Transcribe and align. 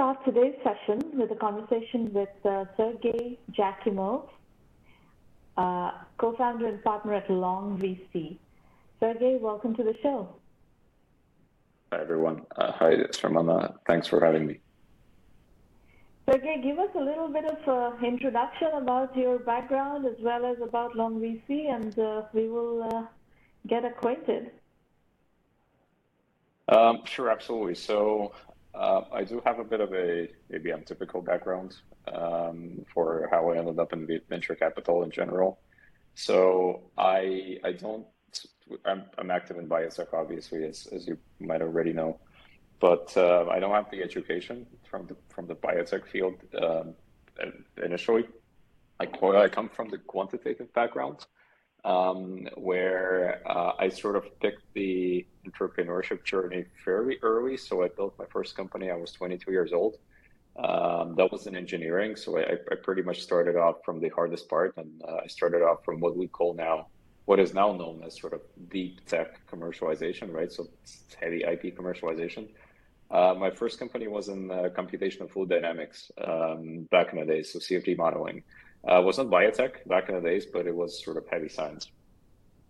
start 0.00 0.24
today's 0.24 0.54
session 0.64 0.98
with 1.12 1.30
a 1.30 1.34
conversation 1.34 2.10
with 2.14 2.30
uh, 2.46 2.64
Sergey 2.74 3.38
Jakimov, 3.52 4.30
uh, 5.58 5.90
co-founder 6.16 6.68
and 6.68 6.82
partner 6.82 7.12
at 7.12 7.28
LongeVC. 7.28 8.38
Sergey, 8.98 9.36
welcome 9.38 9.76
to 9.76 9.82
the 9.82 9.94
show. 10.02 10.26
Hi, 11.92 12.00
everyone. 12.00 12.46
Uh, 12.56 12.72
hi, 12.72 12.92
it's 12.92 13.20
Ramana. 13.20 13.74
Thanks 13.86 14.06
for 14.06 14.24
having 14.24 14.46
me. 14.46 14.60
Sergey, 16.26 16.62
give 16.62 16.78
us 16.78 16.88
a 16.94 17.04
little 17.04 17.28
bit 17.28 17.44
of 17.44 17.68
uh, 17.68 17.94
introduction 18.02 18.68
about 18.76 19.14
your 19.14 19.38
background 19.40 20.06
as 20.06 20.16
well 20.22 20.46
as 20.46 20.56
about 20.66 20.94
LongeVC, 20.94 21.74
and 21.74 21.98
uh, 21.98 22.22
we 22.32 22.48
will 22.48 22.84
uh, 22.84 23.02
get 23.66 23.84
acquainted. 23.84 24.50
Um, 26.70 27.00
sure, 27.04 27.30
absolutely. 27.30 27.74
So 27.74 28.32
uh, 28.74 29.02
I 29.12 29.24
do 29.24 29.42
have 29.44 29.58
a 29.58 29.64
bit 29.64 29.80
of 29.80 29.92
a 29.92 30.28
maybe 30.48 30.70
untypical 30.70 31.22
background 31.22 31.76
um, 32.12 32.84
for 32.92 33.28
how 33.30 33.50
I 33.50 33.58
ended 33.58 33.78
up 33.78 33.92
in 33.92 34.08
venture 34.28 34.54
capital 34.54 35.02
in 35.02 35.10
general. 35.10 35.60
So 36.14 36.82
I 36.96 37.58
I 37.64 37.72
don't 37.72 38.06
I'm, 38.84 39.04
I'm 39.18 39.30
active 39.30 39.58
in 39.58 39.68
biotech 39.68 40.14
obviously 40.14 40.64
as, 40.64 40.86
as 40.92 41.08
you 41.08 41.18
might 41.40 41.62
already 41.62 41.92
know, 41.92 42.20
but 42.78 43.12
uh, 43.16 43.46
I 43.50 43.58
don't 43.58 43.72
have 43.72 43.90
the 43.90 44.02
education 44.02 44.66
from 44.88 45.06
the 45.06 45.16
from 45.28 45.46
the 45.46 45.54
biotech 45.54 46.06
field 46.06 46.36
um, 46.60 46.94
initially. 47.82 48.24
I, 49.00 49.08
I 49.36 49.48
come 49.48 49.68
from 49.68 49.88
the 49.88 49.98
quantitative 49.98 50.72
background 50.74 51.24
um, 51.84 52.48
where 52.56 53.42
uh, 53.46 53.72
I 53.78 53.88
sort 53.88 54.16
of 54.16 54.38
picked 54.40 54.62
the 54.74 55.26
entrepreneurship 55.46 56.24
journey 56.24 56.64
fairly 56.84 57.18
early. 57.22 57.56
So 57.56 57.82
I 57.82 57.88
built 57.88 58.14
my 58.18 58.26
first 58.26 58.56
company. 58.56 58.90
I 58.90 58.96
was 58.96 59.12
22 59.12 59.50
years 59.50 59.72
old. 59.72 59.96
Um, 60.56 61.14
that 61.16 61.30
was 61.30 61.46
in 61.46 61.56
engineering. 61.56 62.16
So 62.16 62.38
I, 62.38 62.52
I, 62.70 62.74
pretty 62.82 63.02
much 63.02 63.22
started 63.22 63.56
off 63.56 63.76
from 63.84 64.00
the 64.00 64.08
hardest 64.10 64.48
part, 64.48 64.74
and 64.76 65.00
uh, 65.08 65.20
I 65.24 65.26
started 65.28 65.62
off 65.62 65.84
from 65.84 66.00
what 66.00 66.16
we 66.16 66.26
call 66.26 66.54
now, 66.54 66.88
what 67.24 67.38
is 67.38 67.54
now 67.54 67.72
known 67.72 68.02
as 68.04 68.20
sort 68.20 68.34
of 68.34 68.42
deep 68.68 69.06
tech 69.06 69.40
commercialization, 69.50 70.32
right? 70.32 70.52
So 70.52 70.66
it's 70.82 71.06
heavy 71.18 71.44
IP 71.44 71.78
commercialization. 71.78 72.48
Uh, 73.10 73.34
my 73.38 73.50
first 73.50 73.78
company 73.78 74.06
was 74.06 74.28
in 74.28 74.50
uh, 74.50 74.68
computational 74.76 75.30
fluid 75.30 75.48
dynamics 75.48 76.12
um, 76.22 76.86
back 76.90 77.12
in 77.12 77.20
the 77.20 77.24
day, 77.24 77.42
so 77.42 77.58
CFD 77.58 77.96
modeling. 77.96 78.42
Uh, 78.84 79.00
was 79.02 79.18
not 79.18 79.26
biotech 79.26 79.86
back 79.86 80.08
in 80.08 80.14
the 80.14 80.20
days, 80.20 80.46
but 80.46 80.66
it 80.66 80.74
was 80.74 81.04
sort 81.04 81.16
of 81.16 81.24
heavy 81.30 81.48
science. 81.48 81.90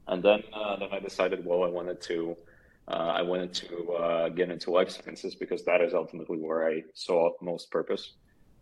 And 0.09 0.23
then 0.23 0.43
uh, 0.53 0.77
then 0.77 0.89
I 0.93 0.99
decided, 0.99 1.45
well, 1.45 1.63
I 1.63 1.69
wanted 1.69 2.01
to 2.03 2.37
uh, 2.89 3.13
I 3.19 3.23
wanted 3.23 3.55
to 3.55 3.93
uh, 3.93 4.29
get 4.31 4.51
into 4.51 4.71
life 4.73 4.91
sciences 4.91 5.37
because 5.37 5.65
that 5.65 5.81
is 5.81 5.95
ultimately 5.95 6.39
where 6.39 6.69
I 6.69 6.83
saw 6.95 7.31
most 7.41 7.71
purpose 7.71 8.15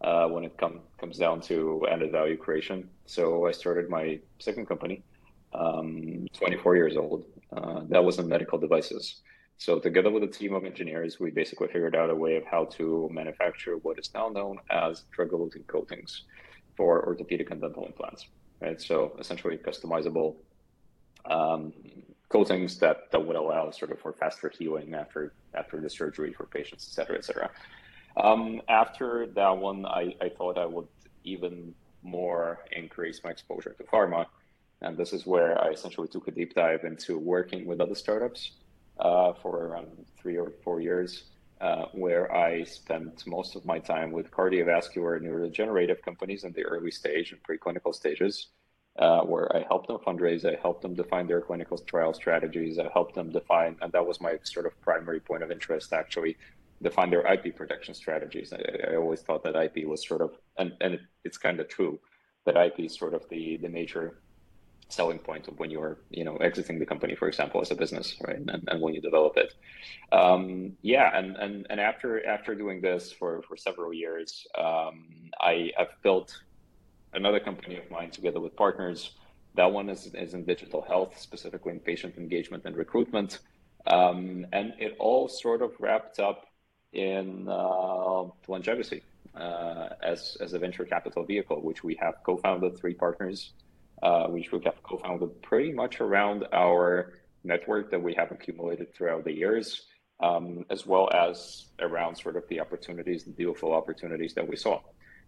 uh, 0.03 0.27
when 0.29 0.45
it 0.45 0.57
come, 0.59 0.81
comes 1.01 1.17
down 1.17 1.41
to 1.43 1.87
added 1.91 2.13
value 2.13 2.37
creation. 2.37 2.91
So 3.07 3.47
I 3.47 3.53
started 3.53 3.89
my 3.89 4.21
second 4.39 4.67
company, 4.67 5.03
um, 5.55 6.27
24 6.35 6.77
years 6.77 6.97
old. 6.97 7.25
Uh, 7.57 7.81
that 7.89 8.05
was 8.05 8.19
in 8.19 8.29
medical 8.29 8.59
devices. 8.59 9.23
So 9.57 9.79
together 9.79 10.11
with 10.11 10.23
a 10.23 10.29
team 10.29 10.55
of 10.55 10.65
engineers, 10.65 11.19
we 11.19 11.31
basically 11.31 11.69
figured 11.69 11.97
out 11.97 12.11
a 12.11 12.15
way 12.15 12.37
of 12.37 12.45
how 12.45 12.67
to 12.77 13.09
manufacture 13.11 13.79
what 13.79 13.99
is 13.99 14.11
now 14.15 14.29
known 14.29 14.59
as 14.71 15.05
drug-eluting 15.11 15.67
coatings 15.67 16.25
for 16.79 16.93
orthopedic 17.11 17.49
and 17.53 17.61
dental 17.65 17.85
implants, 17.91 18.23
right? 18.65 18.81
So 18.91 18.97
essentially 19.23 19.57
customizable 19.71 20.31
um, 21.37 21.63
coatings 22.35 22.73
that, 22.83 22.97
that 23.13 23.23
would 23.27 23.39
allow 23.45 23.63
sort 23.81 23.91
of 23.95 23.99
for 24.05 24.13
faster 24.23 24.49
healing 24.59 24.89
after 25.03 25.21
after 25.61 25.77
the 25.85 25.91
surgery 26.01 26.33
for 26.39 26.45
patients, 26.59 26.83
et 26.89 26.93
cetera, 26.97 27.17
et 27.21 27.25
cetera. 27.29 27.49
Um, 28.27 28.43
after 28.83 29.09
that 29.39 29.55
one, 29.69 29.81
I, 30.03 30.05
I 30.27 30.29
thought 30.37 30.57
I 30.67 30.69
would 30.75 30.91
even 31.35 31.55
more 32.19 32.45
increase 32.83 33.19
my 33.27 33.31
exposure 33.37 33.75
to 33.81 33.85
pharma. 33.93 34.23
And 34.85 34.93
this 35.01 35.13
is 35.17 35.23
where 35.33 35.53
I 35.65 35.69
essentially 35.77 36.09
took 36.15 36.27
a 36.29 36.35
deep 36.41 36.53
dive 36.63 36.83
into 36.91 37.13
working 37.37 37.63
with 37.71 37.79
other 37.85 37.99
startups 38.05 38.41
uh, 39.07 39.31
for 39.41 39.55
around 39.67 39.89
three 40.21 40.37
or 40.43 40.49
four 40.65 40.79
years 40.89 41.11
uh, 41.61 41.87
where 41.93 42.35
I 42.35 42.65
spent 42.65 43.27
most 43.27 43.57
of 43.57 43.65
my 43.65 43.79
time 43.79 44.13
with 44.13 44.31
cardiovascular 44.31 45.17
and 45.17 45.27
neurodegenerative 45.27 46.03
companies 46.03 46.45
in 46.45 46.53
the 46.53 46.65
early 46.65 46.91
stage 46.91 47.33
and 47.33 47.43
preclinical 47.43 47.95
stages, 47.95 48.49
uh, 48.99 49.21
where 49.23 49.55
I 49.57 49.65
helped 49.69 49.89
them 49.89 49.99
fundraise, 49.99 50.45
I 50.45 50.59
helped 50.61 50.83
them 50.83 50.95
define 50.95 51.27
their 51.27 51.41
clinical 51.41 51.79
trial 51.79 52.15
strategies, 52.15 52.79
I 52.79 52.89
helped 52.93 53.15
them 53.15 53.31
define, 53.31 53.77
and 53.81 53.93
that 53.93 54.07
was 54.07 54.21
my 54.21 54.39
sort 54.43 54.67
of 54.67 54.81
primary 54.81 55.21
point 55.21 55.43
of 55.43 55.51
interest 55.51 55.93
actually, 55.93 56.37
define 56.83 57.11
their 57.11 57.27
IP 57.33 57.57
protection 57.57 57.95
strategies. 57.95 58.53
I, 58.53 58.93
I 58.93 58.97
always 58.97 59.21
thought 59.23 59.43
that 59.45 59.57
IP 59.57 59.87
was 59.87 60.07
sort 60.07 60.21
of, 60.21 60.37
and, 60.59 60.73
and 60.81 60.95
it, 60.95 61.01
it's 61.25 61.39
kind 61.39 61.61
of 61.61 61.69
true, 61.69 61.99
that 62.45 62.57
IP 62.57 62.81
is 62.81 62.99
sort 62.99 63.15
of 63.15 63.29
the, 63.29 63.57
the 63.59 63.69
major 63.69 64.19
selling 64.91 65.19
point 65.19 65.49
of 65.49 65.59
when 65.59 65.71
you're 65.71 65.99
you 66.11 66.25
know 66.25 66.37
exiting 66.37 66.79
the 66.79 66.87
company 66.87 67.15
for 67.15 67.29
example 67.29 67.61
as 67.61 67.71
a 67.71 67.75
business 67.75 68.17
right 68.27 68.39
and, 68.39 68.65
and 68.69 68.81
when 68.81 68.95
you 68.95 69.01
develop 69.01 69.37
it. 69.37 69.53
Um, 70.13 70.77
yeah 70.83 71.17
and, 71.17 71.37
and 71.37 71.67
and 71.69 71.79
after 71.81 72.27
after 72.27 72.55
doing 72.55 72.81
this 72.81 73.13
for 73.13 73.43
for 73.43 73.57
several 73.57 73.93
years 73.93 74.47
um, 74.57 75.05
i 75.41 75.71
have 75.77 75.89
built 76.03 76.41
another 77.15 77.41
company 77.41 77.77
of 77.77 77.91
mine 77.91 78.11
together 78.11 78.41
with 78.41 78.57
partners. 78.57 79.13
That 79.55 79.73
one 79.73 79.89
is, 79.89 80.07
is 80.15 80.35
in 80.35 80.45
digital 80.45 80.83
health 80.83 81.19
specifically 81.19 81.73
in 81.73 81.81
patient 81.81 82.17
engagement 82.17 82.65
and 82.67 82.77
recruitment. 82.77 83.41
Um, 83.87 84.47
and 84.53 84.75
it 84.79 84.97
all 84.99 85.29
sort 85.29 85.63
of 85.63 85.73
wrapped 85.79 86.19
up 86.21 86.47
in 86.93 87.49
uh, 87.49 88.25
longevity 88.47 89.03
uh, 89.35 89.89
as, 90.03 90.37
as 90.41 90.53
a 90.53 90.59
venture 90.59 90.85
capital 90.85 91.25
vehicle 91.25 91.61
which 91.61 91.85
we 91.85 91.95
have 92.01 92.15
co-founded 92.25 92.79
three 92.79 92.95
partners 92.95 93.53
uh, 94.03 94.27
which 94.27 94.53
we 94.53 94.61
have 94.65 94.83
co-founded 94.83 95.43
pretty 95.43 95.73
much 95.73 96.01
around 96.01 96.47
our 96.53 97.15
network 97.45 97.91
that 97.91 98.03
we 98.03 98.15
have 98.15 98.31
accumulated 98.31 98.95
throughout 98.95 99.25
the 99.25 99.33
years, 99.33 99.87
um, 100.21 100.65
as 100.71 100.87
well 100.87 101.09
as 101.13 101.67
around 101.81 102.17
sort 102.17 102.37
of 102.37 102.45
the 102.49 102.61
opportunities, 102.61 103.25
the 103.25 103.31
deal 103.31 103.55
flow 103.55 103.73
opportunities 103.73 104.35
that 104.35 104.47
we 104.47 104.57
saw. 104.57 104.81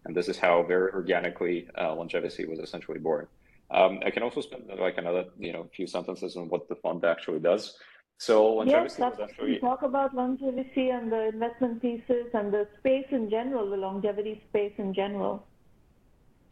And 0.04 0.16
this 0.16 0.28
is 0.28 0.38
how 0.38 0.62
very 0.62 0.90
organically 0.92 1.68
uh, 1.78 1.94
Longevity 1.94 2.46
was 2.46 2.58
essentially 2.58 2.98
born. 2.98 3.26
Um, 3.70 4.00
I 4.04 4.10
can 4.10 4.22
also 4.22 4.40
spend 4.40 4.64
like 4.78 4.98
another, 4.98 5.26
you 5.38 5.52
know, 5.52 5.68
few 5.76 5.86
sentences 5.86 6.36
on 6.36 6.48
what 6.48 6.68
the 6.68 6.74
fund 6.76 7.04
actually 7.04 7.40
does. 7.40 7.76
So 8.18 8.52
longevity 8.54 8.96
yes, 8.98 9.18
was 9.18 9.30
actually 9.30 9.58
talk 9.60 9.82
about 9.82 10.14
longevity 10.14 10.90
and 10.90 11.10
the 11.10 11.28
investment 11.28 11.80
thesis 11.80 12.26
and 12.34 12.52
the 12.52 12.68
space 12.78 13.06
in 13.12 13.30
general, 13.30 13.70
the 13.70 13.78
longevity 13.78 14.42
space 14.50 14.74
in 14.76 14.92
general. 14.92 15.46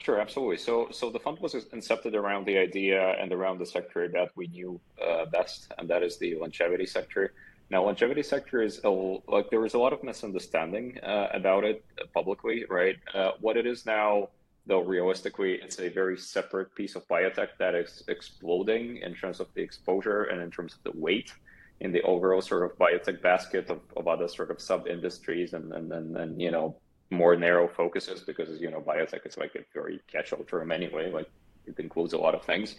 Sure, 0.00 0.20
absolutely. 0.20 0.58
So, 0.58 0.88
so 0.92 1.10
the 1.10 1.18
fund 1.18 1.38
was 1.40 1.54
incepted 1.54 2.14
around 2.14 2.46
the 2.46 2.56
idea 2.56 3.16
and 3.20 3.32
around 3.32 3.58
the 3.58 3.66
sector 3.66 4.08
that 4.08 4.30
we 4.36 4.46
knew 4.46 4.80
uh, 5.04 5.24
best, 5.26 5.72
and 5.76 5.88
that 5.90 6.02
is 6.02 6.18
the 6.18 6.36
longevity 6.36 6.86
sector. 6.86 7.32
Now, 7.70 7.84
longevity 7.84 8.22
sector 8.22 8.62
is 8.62 8.80
a, 8.84 8.88
like 8.88 9.50
there 9.50 9.60
was 9.60 9.74
a 9.74 9.78
lot 9.78 9.92
of 9.92 10.02
misunderstanding 10.02 10.98
uh, 11.00 11.28
about 11.34 11.64
it 11.64 11.84
publicly, 12.14 12.64
right? 12.70 12.96
Uh, 13.12 13.32
what 13.40 13.56
it 13.56 13.66
is 13.66 13.84
now, 13.84 14.28
though, 14.66 14.80
realistically, 14.80 15.54
it's 15.54 15.80
a 15.80 15.88
very 15.88 16.16
separate 16.16 16.74
piece 16.74 16.94
of 16.94 17.06
biotech 17.08 17.48
that 17.58 17.74
is 17.74 18.04
exploding 18.08 18.98
in 18.98 19.14
terms 19.14 19.40
of 19.40 19.48
the 19.54 19.60
exposure 19.60 20.24
and 20.24 20.40
in 20.40 20.50
terms 20.50 20.74
of 20.74 20.82
the 20.84 20.98
weight 20.98 21.32
in 21.80 21.92
the 21.92 22.02
overall 22.02 22.40
sort 22.40 22.62
of 22.62 22.78
biotech 22.78 23.20
basket 23.20 23.68
of, 23.68 23.80
of 23.96 24.08
other 24.08 24.28
sort 24.28 24.50
of 24.50 24.60
sub 24.60 24.86
industries 24.86 25.52
and, 25.52 25.72
and, 25.72 25.92
and, 25.92 26.16
and 26.16 26.40
you 26.40 26.50
know 26.50 26.76
more 27.10 27.36
narrow 27.36 27.68
focuses 27.68 28.20
because 28.20 28.60
you 28.60 28.70
know 28.70 28.80
biotech 28.80 29.26
is 29.26 29.36
like 29.36 29.54
a 29.54 29.60
very 29.72 30.00
catch-all 30.12 30.44
term 30.44 30.70
anyway 30.70 31.10
like 31.10 31.30
it 31.66 31.78
includes 31.78 32.12
a 32.12 32.18
lot 32.18 32.34
of 32.34 32.42
things. 32.44 32.76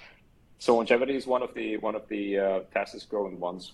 So 0.57 0.75
longevity 0.75 1.15
is 1.15 1.25
one 1.27 1.43
of 1.43 1.53
the 1.53 1.77
one 1.77 1.95
of 1.95 2.07
the 2.09 2.39
uh, 2.39 2.59
fastest 2.73 3.09
growing 3.09 3.39
ones. 3.39 3.73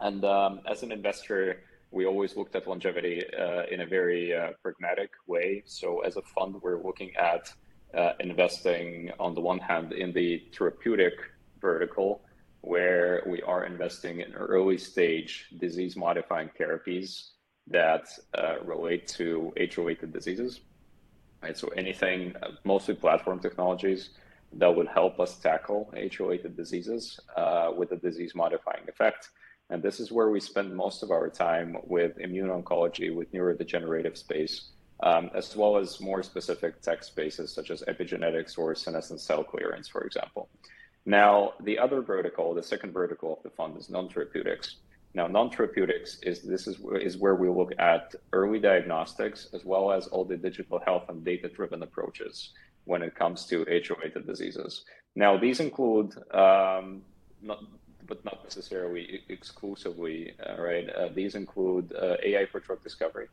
And 0.00 0.24
um, 0.24 0.60
as 0.70 0.82
an 0.82 0.92
investor 0.92 1.62
we 1.90 2.06
always 2.06 2.36
looked 2.36 2.54
at 2.54 2.68
longevity 2.68 3.24
uh, 3.34 3.62
in 3.70 3.80
a 3.80 3.86
very 3.86 4.34
uh, 4.34 4.50
pragmatic 4.62 5.10
way. 5.26 5.62
So 5.66 6.00
as 6.00 6.16
a 6.16 6.22
fund 6.22 6.56
we're 6.62 6.82
looking 6.82 7.14
at 7.16 7.52
uh, 7.94 8.12
investing 8.20 9.10
on 9.18 9.34
the 9.34 9.40
one 9.40 9.58
hand 9.58 9.92
in 9.92 10.12
the 10.12 10.44
therapeutic 10.56 11.14
vertical 11.60 12.22
where 12.60 13.22
we 13.26 13.40
are 13.42 13.64
investing 13.64 14.20
in 14.20 14.34
early 14.34 14.76
stage 14.76 15.46
disease 15.58 15.96
modifying 15.96 16.50
therapies 16.58 17.30
that 17.70 18.08
uh, 18.34 18.56
relate 18.64 19.06
to 19.08 19.52
age-related 19.56 20.12
diseases. 20.12 20.60
Right, 21.42 21.56
so 21.56 21.68
anything, 21.68 22.34
uh, 22.42 22.50
mostly 22.64 22.94
platform 22.94 23.38
technologies 23.38 24.10
that 24.54 24.74
would 24.74 24.88
help 24.88 25.20
us 25.20 25.36
tackle 25.36 25.92
age-related 25.94 26.56
diseases 26.56 27.20
uh, 27.36 27.70
with 27.76 27.92
a 27.92 27.96
disease-modifying 27.96 28.88
effect. 28.88 29.30
And 29.70 29.82
this 29.82 30.00
is 30.00 30.10
where 30.10 30.30
we 30.30 30.40
spend 30.40 30.74
most 30.74 31.02
of 31.02 31.10
our 31.10 31.28
time 31.28 31.76
with 31.84 32.18
immune 32.18 32.48
oncology, 32.48 33.14
with 33.14 33.30
neurodegenerative 33.32 34.16
space, 34.16 34.70
um, 35.02 35.30
as 35.34 35.54
well 35.54 35.76
as 35.76 36.00
more 36.00 36.22
specific 36.22 36.80
tech 36.80 37.04
spaces 37.04 37.52
such 37.52 37.70
as 37.70 37.82
epigenetics 37.82 38.58
or 38.58 38.74
senescent 38.74 39.20
cell 39.20 39.44
clearance, 39.44 39.86
for 39.86 40.02
example. 40.02 40.48
Now, 41.04 41.52
the 41.62 41.78
other 41.78 42.00
vertical, 42.00 42.54
the 42.54 42.62
second 42.62 42.92
vertical 42.92 43.34
of 43.36 43.42
the 43.42 43.50
fund 43.50 43.76
is 43.76 43.90
non-therapeutics. 43.90 44.76
Now, 45.18 45.26
non-therapeutics 45.26 46.20
is 46.22 46.42
this 46.42 46.68
is, 46.68 46.76
is 47.02 47.16
where 47.16 47.34
we 47.34 47.48
look 47.48 47.72
at 47.80 48.14
early 48.32 48.60
diagnostics 48.60 49.48
as 49.52 49.64
well 49.64 49.90
as 49.90 50.06
all 50.06 50.24
the 50.24 50.36
digital 50.36 50.78
health 50.78 51.06
and 51.08 51.24
data-driven 51.24 51.82
approaches 51.82 52.52
when 52.84 53.02
it 53.02 53.16
comes 53.16 53.44
to 53.46 53.66
age-related 53.68 54.28
diseases. 54.28 54.84
Now, 55.16 55.36
these 55.36 55.58
include, 55.58 56.14
um, 56.32 57.02
not, 57.42 57.58
but 58.06 58.24
not 58.24 58.44
necessarily 58.44 59.22
exclusively, 59.28 60.34
uh, 60.48 60.62
right? 60.62 60.88
Uh, 60.88 61.08
these 61.12 61.34
include 61.34 61.92
uh, 62.00 62.14
AI 62.24 62.46
for 62.46 62.60
drug 62.60 62.80
discovery. 62.84 63.26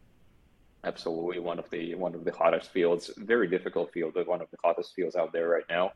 Absolutely, 0.84 1.38
one 1.38 1.60
of 1.60 1.70
the 1.70 1.94
one 1.94 2.16
of 2.16 2.26
the 2.26 2.32
hottest 2.32 2.72
fields. 2.72 3.12
Very 3.18 3.48
difficult 3.48 3.92
field, 3.92 4.14
but 4.16 4.28
one 4.28 4.42
of 4.42 4.50
the 4.50 4.58
hottest 4.64 4.96
fields 4.96 5.16
out 5.16 5.32
there 5.34 5.50
right 5.50 5.70
now. 5.70 5.92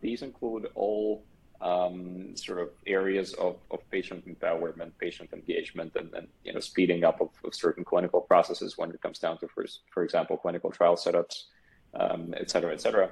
These 0.00 0.22
include 0.22 0.68
all 0.74 1.22
um, 1.60 2.36
sort 2.36 2.58
of 2.58 2.70
areas 2.86 3.32
of, 3.34 3.56
of 3.70 3.80
patient 3.90 4.26
empowerment, 4.28 4.90
patient 4.98 5.30
engagement, 5.32 5.92
and, 5.96 6.12
and 6.14 6.28
you 6.44 6.52
know 6.52 6.60
speeding 6.60 7.04
up 7.04 7.20
of, 7.20 7.30
of, 7.44 7.54
certain 7.54 7.84
clinical 7.84 8.20
processes 8.20 8.76
when 8.76 8.90
it 8.90 9.00
comes 9.00 9.18
down 9.18 9.38
to, 9.38 9.48
for, 9.48 9.64
for 9.90 10.04
example, 10.04 10.36
clinical 10.36 10.70
trial 10.70 10.96
setups, 10.96 11.44
um, 11.94 12.34
et 12.36 12.50
cetera, 12.50 12.72
et 12.72 12.80
cetera, 12.80 13.10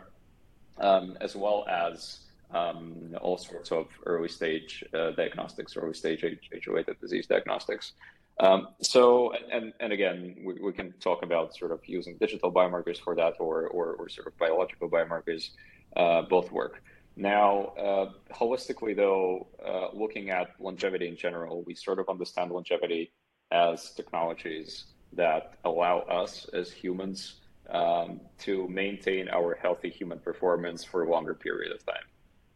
um, 0.79 1.17
as 1.21 1.35
well 1.35 1.65
as 1.69 2.21
um, 2.53 3.17
all 3.21 3.39
sorts 3.39 3.73
of 3.73 3.87
early 4.07 4.29
stage 4.29 4.85
uh, 4.95 5.11
diagnostics, 5.13 5.77
early 5.77 5.95
stage 5.95 6.23
age-related 6.25 7.01
disease 7.01 7.27
diagnostics. 7.27 7.93
Um, 8.41 8.69
so, 8.83 9.33
and, 9.53 9.73
and 9.81 9.93
again, 9.93 10.37
we, 10.45 10.55
we 10.55 10.73
can 10.73 10.93
talk 11.01 11.23
about 11.23 11.57
sort 11.57 11.71
of 11.71 11.81
using 11.87 12.17
digital 12.19 12.53
biomarkers 12.53 12.99
for 13.01 13.15
that 13.15 13.35
or, 13.39 13.69
or, 13.69 13.95
or 13.95 14.09
sort 14.09 14.27
of 14.27 14.37
biological 14.39 14.89
biomarkers, 14.91 15.51
uh, 15.97 16.23
both 16.23 16.51
work. 16.51 16.83
Now, 17.17 17.73
uh, 17.79 18.11
holistically, 18.33 18.97
though, 18.97 19.47
uh, 19.65 19.89
looking 19.93 20.31
at 20.31 20.49
longevity 20.59 21.07
in 21.07 21.17
general, 21.17 21.63
we 21.63 21.75
sort 21.75 21.99
of 22.01 22.09
understand 22.09 22.51
longevity 22.51 23.13
as 23.53 23.91
technologies 23.91 24.87
that 25.13 25.55
allow 25.65 26.01
us 26.01 26.49
as 26.53 26.73
humans 26.73 27.35
um, 27.71 28.21
to 28.39 28.67
maintain 28.69 29.29
our 29.29 29.55
healthy 29.55 29.91
human 29.91 30.19
performance 30.19 30.83
for 30.83 31.05
a 31.05 31.11
longer 31.11 31.35
period 31.35 31.73
of 31.73 31.87
time. 31.87 32.03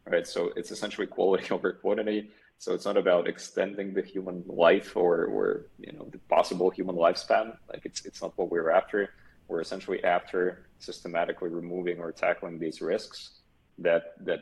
Right. 0.05 0.27
So 0.27 0.51
it's 0.55 0.71
essentially 0.71 1.07
quality 1.07 1.49
over 1.51 1.71
quantity. 1.71 2.31
So 2.57 2.73
it's 2.73 2.85
not 2.85 2.97
about 2.97 3.27
extending 3.27 3.93
the 3.93 4.01
human 4.01 4.43
life 4.45 4.97
or, 4.97 5.25
or 5.25 5.67
you 5.77 5.93
know 5.93 6.09
the 6.11 6.17
possible 6.17 6.69
human 6.69 6.95
lifespan. 6.95 7.55
Like 7.69 7.85
it's 7.85 8.05
it's 8.05 8.21
not 8.21 8.37
what 8.37 8.51
we're 8.51 8.71
after. 8.71 9.11
We're 9.47 9.61
essentially 9.61 10.03
after 10.03 10.65
systematically 10.79 11.49
removing 11.49 11.99
or 11.99 12.11
tackling 12.11 12.59
these 12.59 12.81
risks 12.81 13.38
that 13.79 14.13
that 14.25 14.41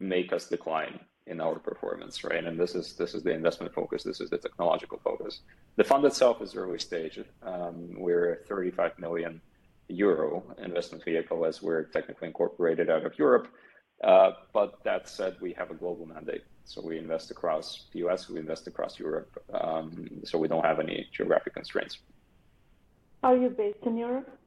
make 0.00 0.32
us 0.32 0.48
decline 0.48 1.00
in 1.26 1.40
our 1.40 1.58
performance, 1.58 2.24
right? 2.24 2.44
And 2.44 2.58
this 2.58 2.74
is 2.74 2.94
this 2.94 3.14
is 3.14 3.22
the 3.22 3.32
investment 3.32 3.74
focus. 3.74 4.02
This 4.02 4.20
is 4.20 4.30
the 4.30 4.38
technological 4.38 4.98
focus. 5.02 5.40
The 5.76 5.84
fund 5.84 6.04
itself 6.04 6.40
is 6.40 6.54
early 6.54 6.78
stage. 6.78 7.20
Um, 7.42 7.94
we're 7.98 8.32
a 8.34 8.36
35 8.36 8.98
million 8.98 9.40
euro 9.88 10.42
investment 10.62 11.04
vehicle 11.04 11.44
as 11.44 11.62
we're 11.62 11.84
technically 11.84 12.28
incorporated 12.28 12.90
out 12.90 13.04
of 13.04 13.18
Europe. 13.18 13.48
Uh, 14.02 14.30
but 14.52 14.78
that 14.84 15.08
said, 15.08 15.36
we 15.40 15.52
have 15.54 15.70
a 15.70 15.74
global 15.74 16.06
mandate. 16.06 16.44
So 16.64 16.82
we 16.82 16.98
invest 16.98 17.30
across 17.30 17.86
the 17.92 18.06
US, 18.06 18.28
we 18.28 18.38
invest 18.38 18.66
across 18.66 18.98
Europe. 18.98 19.42
Um, 19.52 20.08
so 20.24 20.38
we 20.38 20.48
don't 20.48 20.64
have 20.64 20.78
any 20.78 21.08
geographic 21.12 21.54
constraints. 21.54 21.98
Are 23.22 23.36
you 23.36 23.48
based 23.48 23.82
in 23.84 23.96
Europe? 23.96 24.37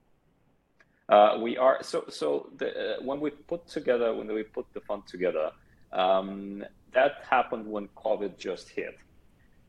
Uh, 1.12 1.38
we 1.42 1.58
are 1.58 1.78
so 1.84 2.06
so 2.08 2.50
the, 2.58 2.70
uh, 2.70 3.04
when 3.04 3.20
we 3.20 3.30
put 3.30 3.68
together 3.68 4.16
when 4.16 4.34
we 4.34 4.44
put 4.44 4.66
the 4.74 4.80
fund 4.80 5.06
together, 5.06 5.52
um, 5.92 6.64
that 6.94 7.26
happened 7.30 7.68
when 7.68 7.90
COVID 7.90 8.38
just 8.38 8.70
hit. 8.70 8.98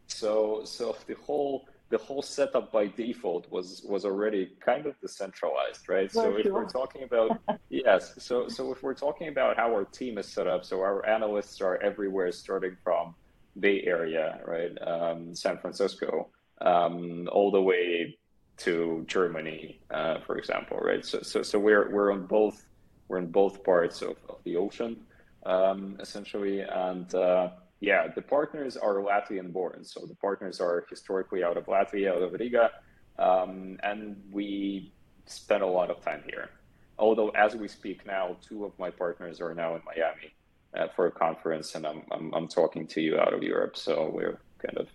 So 0.07 0.63
so 0.65 0.97
the 1.09 1.15
whole 1.15 1.67
the 1.89 1.99
whole 1.99 2.23
setup 2.23 2.71
by 2.71 2.87
default 2.87 3.51
was 3.51 3.83
was 3.85 4.05
already 4.05 4.53
kind 4.65 4.87
of 4.87 4.99
decentralized, 5.01 5.89
right? 5.89 6.11
so 6.13 6.37
if 6.37 6.47
we're 6.47 6.69
talking 6.69 7.03
about 7.03 7.41
yes, 7.71 8.15
so 8.19 8.47
so 8.47 8.71
if 8.71 8.81
we're 8.85 8.95
talking 8.95 9.27
about 9.27 9.57
how 9.57 9.69
our 9.75 9.85
team 9.85 10.19
is 10.19 10.29
set 10.29 10.47
up, 10.47 10.65
so 10.65 10.81
our 10.81 11.05
analysts 11.07 11.61
are 11.61 11.77
everywhere, 11.83 12.31
starting 12.31 12.77
from 12.85 13.17
Bay 13.59 13.83
Area, 13.83 14.41
right, 14.47 14.75
um, 14.87 15.35
San 15.35 15.59
Francisco, 15.59 16.29
um, 16.61 17.29
all 17.33 17.51
the 17.51 17.61
way 17.61 18.17
to 18.65 19.05
Germany, 19.07 19.81
uh, 19.91 20.21
for 20.27 20.39
example, 20.39 20.79
right? 20.79 21.05
So, 21.05 21.21
so, 21.23 21.43
so 21.43 21.59
we're 21.59 21.91
we're 21.91 22.13
on 22.13 22.27
both 22.27 22.67
we're 23.09 23.19
in 23.19 23.31
both 23.31 23.63
parts 23.65 24.03
of, 24.03 24.17
of 24.29 24.39
the 24.45 24.57
ocean, 24.57 24.97
um, 25.45 25.97
essentially, 26.01 26.61
and 26.61 27.15
uh, 27.15 27.51
yeah, 27.81 28.09
the 28.15 28.23
partners 28.23 28.77
are 28.77 28.95
Latvian 28.95 29.53
born, 29.53 29.85
so 29.85 30.07
the 30.07 30.15
partners 30.15 30.61
are 30.61 30.87
historically 30.89 31.43
out 31.43 31.57
of 31.57 31.67
Latvia, 31.67 32.15
out 32.15 32.23
of 32.23 32.33
Riga, 32.33 32.71
um, 33.19 33.79
and 33.83 34.23
we 34.31 34.93
spend 35.27 35.63
a 35.63 35.67
lot 35.67 35.91
of 35.91 36.01
time 36.01 36.23
here. 36.25 36.51
Although, 36.99 37.31
as 37.31 37.57
we 37.57 37.69
speak 37.69 38.07
now, 38.07 38.37
two 38.47 38.65
of 38.65 38.79
my 38.79 38.91
partners 38.91 39.41
are 39.41 39.55
now 39.55 39.75
in 39.75 39.83
Miami 39.85 40.33
uh, 40.77 40.87
for 40.95 41.07
a 41.07 41.11
conference, 41.11 41.75
and 41.75 41.85
I'm, 41.85 42.03
I'm 42.13 42.33
I'm 42.33 42.49
talking 42.49 42.87
to 42.89 43.01
you 43.01 43.19
out 43.19 43.35
of 43.35 43.43
Europe, 43.43 43.77
so 43.77 44.11
we're 44.15 44.39
kind 44.65 44.79
of 44.79 44.89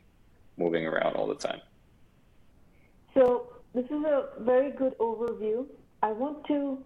moving 0.57 0.85
around 0.85 1.15
all 1.15 1.27
the 1.27 1.35
time. 1.35 1.61
So 3.13 3.56
this 3.77 3.85
is 3.85 4.03
a 4.05 4.29
very 4.39 4.71
good 4.71 4.97
overview. 4.97 5.63
I 6.01 6.11
want 6.11 6.43
to 6.47 6.79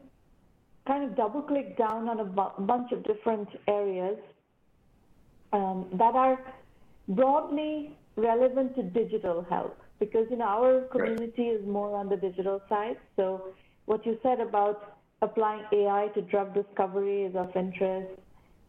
kind 0.85 1.05
of 1.05 1.15
double 1.15 1.41
click 1.41 1.77
down 1.77 2.09
on 2.09 2.19
a 2.19 2.25
bunch 2.25 2.91
of 2.91 3.05
different 3.05 3.47
areas 3.69 4.17
um, 5.53 5.85
that 5.93 6.15
are 6.15 6.38
broadly 7.07 7.95
relevant 8.17 8.75
to 8.75 8.83
digital 8.83 9.45
health 9.49 9.71
because 10.01 10.25
you 10.29 10.35
know 10.35 10.45
our 10.45 10.81
community 10.91 11.43
is 11.43 11.65
more 11.65 11.95
on 11.95 12.09
the 12.09 12.17
digital 12.17 12.61
side. 12.67 12.97
So 13.15 13.53
what 13.85 14.05
you 14.05 14.19
said 14.21 14.41
about 14.41 14.97
applying 15.21 15.63
AI 15.71 16.09
to 16.13 16.21
drug 16.23 16.53
discovery 16.53 17.23
is 17.23 17.35
of 17.38 17.55
interest. 17.55 18.11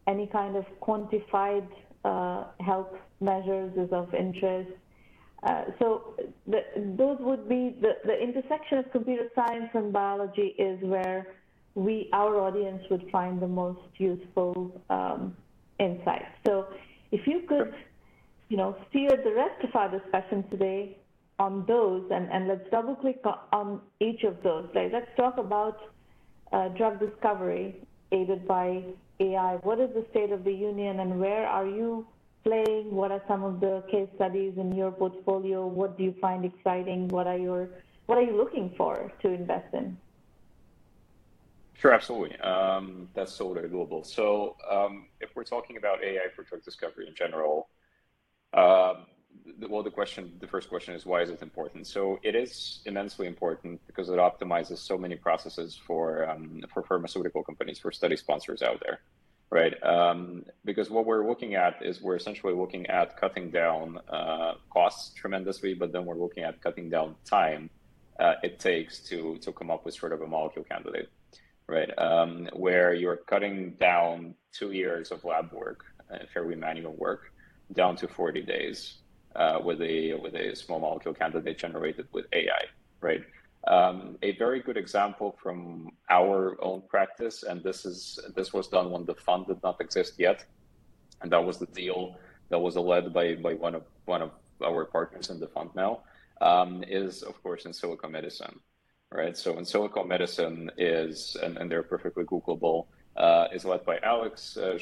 Any 0.07 0.27
kind 0.27 0.55
of 0.55 0.63
quantified 0.81 1.67
uh, 2.05 2.45
health 2.61 2.93
measures 3.19 3.73
is 3.75 3.91
of 3.91 4.13
interest. 4.13 4.71
Uh, 5.45 5.65
so 5.77 6.15
the, 6.47 6.61
those 6.97 7.17
would 7.19 7.49
be 7.49 7.75
the, 7.81 7.93
the 8.05 8.17
intersection 8.17 8.77
of 8.77 8.91
computer 8.91 9.27
science 9.35 9.69
and 9.73 9.91
biology 9.91 10.55
is 10.57 10.81
where 10.83 11.27
we 11.75 12.09
our 12.13 12.39
audience 12.39 12.81
would 12.89 13.09
find 13.11 13.41
the 13.41 13.47
most 13.47 13.81
useful 13.97 14.81
um, 14.89 15.35
insights. 15.79 16.31
So 16.45 16.67
if 17.11 17.27
you 17.27 17.41
could, 17.47 17.73
you 18.49 18.57
know, 18.57 18.77
steer 18.89 19.09
the 19.09 19.33
rest 19.33 19.63
of 19.63 19.75
our 19.75 19.89
discussion 19.89 20.45
today 20.49 20.97
on 21.39 21.65
those, 21.67 22.03
and, 22.11 22.31
and 22.31 22.47
let's 22.47 22.69
double 22.71 22.95
click 22.95 23.21
on 23.51 23.81
each 23.99 24.23
of 24.23 24.41
those. 24.43 24.69
Like, 24.73 24.91
let's 24.93 25.09
talk 25.17 25.37
about 25.37 25.77
uh, 26.51 26.69
drug 26.69 26.99
discovery 26.99 27.81
aided 28.11 28.47
by 28.47 28.83
AI. 29.19 29.55
What 29.63 29.79
is 29.79 29.89
the 29.93 30.05
state 30.11 30.31
of 30.31 30.43
the 30.43 30.53
union, 30.53 30.99
and 30.99 31.19
where 31.19 31.47
are 31.47 31.65
you 31.65 32.05
playing? 32.43 32.93
What 32.93 33.11
are 33.11 33.21
some 33.27 33.43
of 33.43 33.59
the 33.59 33.83
case 33.89 34.09
studies 34.15 34.53
in 34.57 34.73
your 34.75 34.91
portfolio? 34.91 35.65
What 35.65 35.97
do 35.97 36.03
you 36.03 36.15
find 36.21 36.45
exciting? 36.45 37.07
What 37.09 37.27
are 37.27 37.37
your 37.37 37.69
what 38.05 38.17
are 38.17 38.21
you 38.21 38.35
looking 38.35 38.73
for 38.77 39.11
to 39.21 39.29
invest 39.29 39.73
in? 39.73 39.97
Sure, 41.73 41.93
absolutely. 41.93 42.37
Um, 42.39 43.09
that's 43.13 43.35
totally 43.37 43.67
doable. 43.67 44.05
So, 44.05 44.55
um, 44.69 45.07
if 45.19 45.35
we're 45.35 45.43
talking 45.43 45.77
about 45.77 46.03
AI 46.03 46.27
for 46.35 46.43
drug 46.43 46.63
discovery 46.63 47.07
in 47.07 47.15
general, 47.15 47.69
uh, 48.53 48.95
well, 49.67 49.83
the 49.83 49.89
question, 49.89 50.33
the 50.39 50.47
first 50.47 50.69
question 50.69 50.93
is 50.93 51.05
why 51.05 51.21
is 51.21 51.29
it 51.29 51.41
important? 51.41 51.87
So, 51.87 52.19
it 52.23 52.35
is 52.35 52.81
immensely 52.85 53.25
important 53.25 53.81
because 53.87 54.09
it 54.09 54.17
optimizes 54.17 54.77
so 54.77 54.97
many 54.97 55.15
processes 55.15 55.79
for 55.87 56.29
um, 56.29 56.61
for 56.73 56.83
pharmaceutical 56.83 57.43
companies, 57.43 57.79
for 57.79 57.91
study 57.91 58.17
sponsors 58.17 58.61
out 58.61 58.79
there 58.81 58.99
right? 59.53 59.75
Um, 59.83 60.43
because 60.65 60.89
what 60.89 61.05
we're 61.05 61.27
looking 61.27 61.53
at 61.53 61.75
is 61.85 62.01
we're 62.01 62.15
essentially 62.15 62.55
looking 62.55 62.87
at 62.87 63.15
cutting 63.17 63.51
down 63.51 63.99
uh, 64.09 64.53
costs 64.71 65.13
tremendously, 65.13 65.75
but 65.75 65.91
then 65.93 66.05
we're 66.05 66.17
looking 66.17 66.43
at 66.43 66.59
cutting 66.59 66.89
down 66.89 67.15
time 67.23 67.69
uh, 68.19 68.33
it 68.41 68.59
takes 68.59 68.99
to 69.09 69.37
to 69.37 69.51
come 69.51 69.69
up 69.69 69.85
with 69.85 69.93
sort 69.93 70.11
of 70.11 70.21
a 70.21 70.27
molecule 70.27 70.65
candidate, 70.65 71.09
right? 71.67 71.91
Um, 71.99 72.49
where 72.53 72.95
you're 72.95 73.17
cutting 73.17 73.75
down 73.79 74.33
two 74.51 74.71
years 74.71 75.11
of 75.11 75.23
lab 75.23 75.53
work, 75.53 75.85
uh, 76.11 76.25
fairly 76.33 76.55
manual 76.55 76.93
work, 76.93 77.31
down 77.73 77.95
to 77.97 78.07
40 78.07 78.41
days 78.41 78.95
uh, 79.35 79.59
with 79.63 79.81
a 79.81 80.15
with 80.15 80.33
a 80.33 80.55
small 80.55 80.79
molecule 80.79 81.13
candidate 81.13 81.59
generated 81.59 82.07
with 82.11 82.25
AI, 82.33 82.63
right? 83.01 83.21
Um, 83.67 84.17
a 84.21 84.35
very 84.37 84.61
good 84.61 84.75
example 84.75 85.37
from 85.41 85.89
our 86.09 86.61
own 86.61 86.83
practice, 86.89 87.43
and 87.43 87.63
this 87.63 87.85
is 87.85 88.19
this 88.35 88.51
was 88.51 88.67
done 88.67 88.91
when 88.91 89.05
the 89.05 89.15
fund 89.15 89.47
did 89.47 89.63
not 89.63 89.79
exist 89.79 90.15
yet, 90.17 90.43
and 91.21 91.31
that 91.31 91.43
was 91.43 91.59
the 91.59 91.67
deal 91.67 92.17
that 92.49 92.59
was 92.59 92.75
led 92.75 93.13
by 93.13 93.35
by 93.35 93.53
one 93.53 93.75
of 93.75 93.83
one 94.05 94.21
of 94.21 94.31
our 94.61 94.85
partners 94.85 95.29
in 95.29 95.39
the 95.39 95.47
fund 95.47 95.69
now, 95.75 96.01
um, 96.41 96.83
is 96.87 97.23
of 97.23 97.41
course 97.41 97.63
Insilico 97.63 98.09
Medicine, 98.09 98.59
right? 99.11 99.37
So 99.37 99.53
Insilico 99.53 100.05
Medicine 100.05 100.69
is, 100.77 101.37
and, 101.41 101.57
and 101.57 101.71
they're 101.71 101.83
perfectly 101.83 102.25
Googleable, 102.25 102.87
uh, 103.15 103.47
is 103.53 103.65
led 103.65 103.85
by 103.85 103.99
Alex 104.03 104.57
uh, 104.57 104.77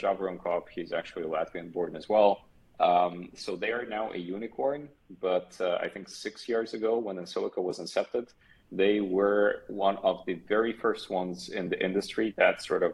He's 0.74 0.92
actually 0.94 1.26
Latvian 1.26 1.72
born 1.72 1.96
as 1.96 2.10
well. 2.10 2.46
Um, 2.80 3.30
so 3.36 3.56
they 3.56 3.72
are 3.72 3.86
now 3.86 4.12
a 4.12 4.18
unicorn, 4.18 4.90
but 5.20 5.56
uh, 5.62 5.78
I 5.80 5.88
think 5.88 6.10
six 6.10 6.50
years 6.50 6.74
ago 6.74 6.98
when 6.98 7.18
Insilico 7.18 7.60
was 7.60 7.78
incepted, 7.78 8.30
they 8.72 9.02
were 9.02 9.64
one 9.68 9.98
of 9.98 10.24
the 10.26 10.36
very 10.48 10.72
first 10.72 11.10
ones 11.10 11.50
in 11.50 11.68
the 11.70 11.84
industry 11.84 12.34
that 12.38 12.64
sort 12.64 12.84
of 12.84 12.94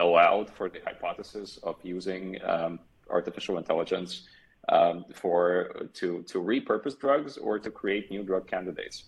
allowed 0.00 0.50
for 0.50 0.68
the 0.68 0.80
hypothesis 0.84 1.58
of 1.62 1.76
using 1.82 2.38
um, 2.44 2.80
artificial 3.08 3.58
intelligence 3.58 4.26
um, 4.70 5.04
for 5.14 5.88
to 5.92 6.22
to 6.22 6.40
repurpose 6.40 6.98
drugs 6.98 7.36
or 7.36 7.58
to 7.58 7.70
create 7.70 8.10
new 8.10 8.22
drug 8.22 8.46
candidates, 8.46 9.04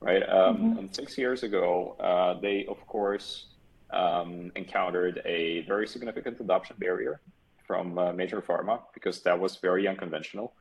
right? 0.00 0.22
Um, 0.28 0.56
mm-hmm. 0.56 0.78
And 0.78 0.94
six 0.94 1.16
years 1.16 1.42
ago, 1.42 1.96
uh, 2.00 2.40
they 2.40 2.66
of 2.66 2.84
course 2.86 3.46
um, 3.92 4.52
encountered 4.56 5.22
a 5.24 5.62
very 5.62 5.86
significant 5.86 6.40
adoption 6.40 6.76
barrier 6.78 7.20
from 7.66 7.98
uh, 7.98 8.12
major 8.12 8.42
pharma 8.42 8.80
because 8.94 9.22
that 9.22 9.38
was 9.38 9.56
very 9.56 9.88
unconventional, 9.88 10.52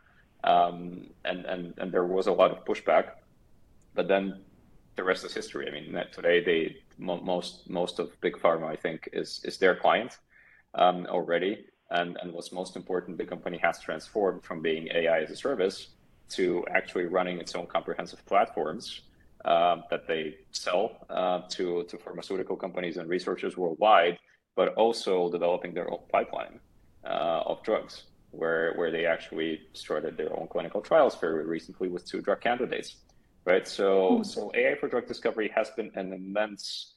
um, 0.43 1.07
and 1.25 1.45
and 1.45 1.73
and 1.79 1.91
there 1.91 2.05
was 2.05 2.27
a 2.27 2.31
lot 2.31 2.51
of 2.51 2.63
pushback. 2.63 3.05
But 3.95 4.07
then 4.07 4.41
the 4.95 5.03
rest 5.03 5.25
is 5.25 5.33
history. 5.33 5.67
I 5.67 5.71
mean, 5.71 6.03
today 6.11 6.43
they 6.43 6.77
most 6.97 7.69
most 7.69 7.99
of 7.99 8.19
big 8.21 8.35
pharma, 8.37 8.67
I 8.67 8.75
think, 8.75 9.09
is 9.13 9.41
is 9.43 9.57
their 9.57 9.75
client 9.75 10.19
um, 10.73 11.05
already. 11.07 11.65
And 11.91 12.17
and 12.21 12.33
what's 12.33 12.51
most 12.51 12.75
important, 12.75 13.17
the 13.17 13.25
company 13.25 13.57
has 13.57 13.79
transformed 13.79 14.43
from 14.43 14.61
being 14.61 14.87
AI 14.93 15.19
as 15.21 15.31
a 15.31 15.35
service 15.35 15.89
to 16.29 16.65
actually 16.73 17.05
running 17.05 17.39
its 17.39 17.53
own 17.55 17.67
comprehensive 17.67 18.25
platforms 18.25 19.01
uh, 19.43 19.77
that 19.91 20.07
they 20.07 20.37
sell 20.51 21.05
uh, 21.09 21.41
to 21.49 21.83
to 21.83 21.97
pharmaceutical 21.97 22.55
companies 22.55 22.97
and 22.97 23.09
researchers 23.09 23.57
worldwide, 23.57 24.17
but 24.55 24.73
also 24.75 25.29
developing 25.29 25.73
their 25.73 25.91
own 25.91 26.03
pipeline 26.11 26.59
uh, 27.03 27.43
of 27.45 27.61
drugs, 27.63 28.05
where 28.31 28.73
where 28.75 28.91
they 28.91 29.05
actually 29.05 29.61
started 29.73 30.17
their 30.17 30.33
own 30.39 30.47
clinical 30.47 30.81
trials 30.81 31.15
very 31.19 31.45
recently 31.45 31.89
with 31.89 32.05
two 32.05 32.21
drug 32.21 32.41
candidates 32.41 32.97
right? 33.45 33.67
So 33.67 34.11
mm-hmm. 34.11 34.23
so 34.23 34.51
AI 34.55 34.75
for 34.75 34.87
drug 34.87 35.07
discovery 35.07 35.51
has 35.55 35.69
been 35.71 35.91
an 35.95 36.13
immense 36.13 36.95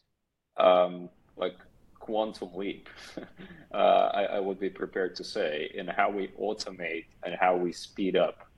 um, 0.56 1.08
like 1.36 1.56
quantum 1.98 2.50
leap. 2.54 2.88
uh, 3.72 3.76
I, 3.76 4.22
I, 4.24 4.40
would 4.40 4.58
be 4.58 4.70
prepared 4.70 5.14
to 5.16 5.24
say 5.24 5.70
in 5.74 5.86
how 5.86 6.10
we 6.10 6.28
automate 6.40 7.04
and 7.22 7.34
how 7.38 7.56
we 7.56 7.72
speed 7.72 8.16
up 8.16 8.48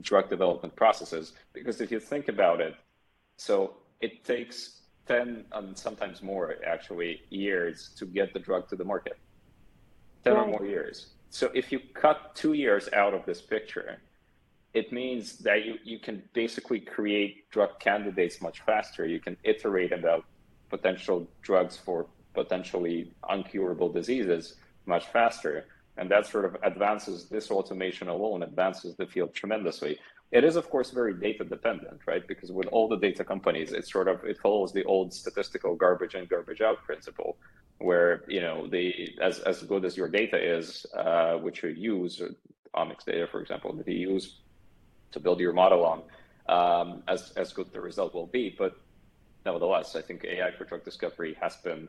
drug 0.00 0.30
development 0.30 0.74
processes. 0.76 1.32
Because 1.52 1.80
if 1.80 1.90
you 1.90 2.00
think 2.00 2.28
about 2.28 2.60
it, 2.60 2.74
so 3.36 3.74
it 4.00 4.24
takes 4.24 4.80
10 5.06 5.44
and 5.52 5.76
sometimes 5.76 6.22
more 6.22 6.56
actually 6.64 7.22
years 7.30 7.90
to 7.98 8.06
get 8.06 8.32
the 8.32 8.38
drug 8.38 8.68
to 8.68 8.76
the 8.76 8.84
market 8.84 9.18
10 10.24 10.34
right. 10.34 10.42
or 10.42 10.46
more 10.46 10.66
years 10.66 11.08
so 11.30 11.50
if 11.54 11.72
you 11.72 11.80
cut 11.94 12.34
two 12.34 12.52
years 12.52 12.88
out 12.92 13.14
of 13.14 13.24
this 13.26 13.40
picture 13.40 13.98
it 14.72 14.92
means 14.92 15.38
that 15.38 15.64
you, 15.64 15.78
you 15.84 15.98
can 15.98 16.22
basically 16.32 16.80
create 16.80 17.50
drug 17.50 17.80
candidates 17.80 18.40
much 18.40 18.60
faster. 18.60 19.04
You 19.06 19.20
can 19.20 19.36
iterate 19.42 19.92
about 19.92 20.24
potential 20.68 21.26
drugs 21.42 21.76
for 21.76 22.06
potentially 22.34 23.12
uncurable 23.28 23.92
diseases 23.92 24.56
much 24.86 25.06
faster. 25.06 25.66
And 25.96 26.08
that 26.10 26.26
sort 26.26 26.44
of 26.44 26.56
advances 26.62 27.26
this 27.28 27.50
automation 27.50 28.08
alone, 28.08 28.42
advances 28.42 28.94
the 28.94 29.06
field 29.06 29.34
tremendously. 29.34 29.98
It 30.30 30.44
is, 30.44 30.54
of 30.54 30.70
course, 30.70 30.92
very 30.92 31.14
data 31.14 31.42
dependent, 31.42 32.02
right? 32.06 32.26
Because 32.26 32.52
with 32.52 32.68
all 32.68 32.86
the 32.88 32.96
data 32.96 33.24
companies, 33.24 33.72
it 33.72 33.86
sort 33.88 34.06
of 34.06 34.24
it 34.24 34.38
follows 34.38 34.72
the 34.72 34.84
old 34.84 35.12
statistical 35.12 35.74
garbage 35.74 36.14
in, 36.14 36.26
garbage 36.26 36.60
out 36.60 36.84
principle, 36.84 37.36
where 37.78 38.22
you 38.28 38.40
know 38.40 38.68
the 38.68 39.12
as 39.20 39.40
as 39.40 39.64
good 39.64 39.84
as 39.84 39.96
your 39.96 40.08
data 40.08 40.38
is, 40.38 40.86
uh, 40.96 41.34
which 41.34 41.64
you 41.64 41.70
use, 41.70 42.22
omics 42.76 43.04
data, 43.04 43.26
for 43.26 43.40
example, 43.40 43.72
that 43.72 43.88
you 43.88 44.12
use 44.12 44.36
to 45.12 45.20
build 45.20 45.40
your 45.40 45.52
model 45.52 45.84
on, 45.84 46.02
um, 46.48 47.02
as 47.08 47.32
as 47.36 47.52
good 47.52 47.72
the 47.72 47.80
result 47.80 48.14
will 48.14 48.26
be. 48.26 48.54
But 48.56 48.76
nevertheless, 49.44 49.96
I 49.96 50.02
think 50.02 50.24
AI 50.24 50.50
for 50.52 50.64
drug 50.64 50.84
discovery 50.84 51.36
has 51.40 51.56
been 51.56 51.88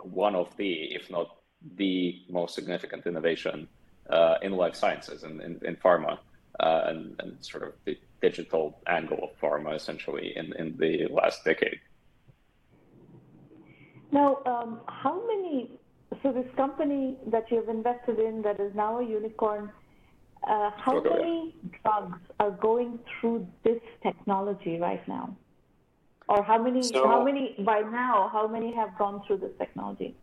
one 0.00 0.34
of 0.34 0.56
the, 0.56 0.72
if 0.94 1.10
not 1.10 1.36
the 1.76 2.22
most 2.28 2.54
significant 2.54 3.06
innovation 3.06 3.68
uh, 4.10 4.36
in 4.42 4.52
life 4.52 4.74
sciences 4.74 5.22
and 5.22 5.40
in, 5.40 5.60
in 5.64 5.76
pharma, 5.76 6.18
uh, 6.60 6.82
and, 6.86 7.16
and 7.20 7.36
sort 7.44 7.62
of 7.62 7.72
the 7.84 7.96
digital 8.20 8.80
angle 8.86 9.18
of 9.22 9.30
pharma 9.40 9.74
essentially 9.74 10.36
in, 10.36 10.52
in 10.54 10.76
the 10.78 11.06
last 11.10 11.44
decade. 11.44 11.80
Now, 14.10 14.42
um, 14.44 14.80
how 14.88 15.22
many, 15.26 15.70
so 16.22 16.32
this 16.32 16.46
company 16.56 17.16
that 17.28 17.50
you've 17.50 17.68
invested 17.68 18.18
in 18.18 18.42
that 18.42 18.60
is 18.60 18.74
now 18.74 18.98
a 18.98 19.04
unicorn, 19.04 19.70
uh, 20.48 20.70
how 20.76 20.96
okay. 20.96 21.08
many 21.10 21.54
drugs 21.82 22.18
are 22.40 22.50
going 22.50 22.98
through 23.08 23.46
this 23.64 23.80
technology 24.02 24.78
right 24.78 25.06
now? 25.08 25.36
Or 26.28 26.42
how 26.42 26.62
many, 26.62 26.82
so, 26.82 27.06
how 27.06 27.24
many, 27.24 27.56
by 27.58 27.80
now, 27.80 28.30
how 28.32 28.46
many 28.46 28.74
have 28.74 28.96
gone 28.96 29.22
through 29.26 29.38
this 29.38 29.52
technology? 29.58 30.16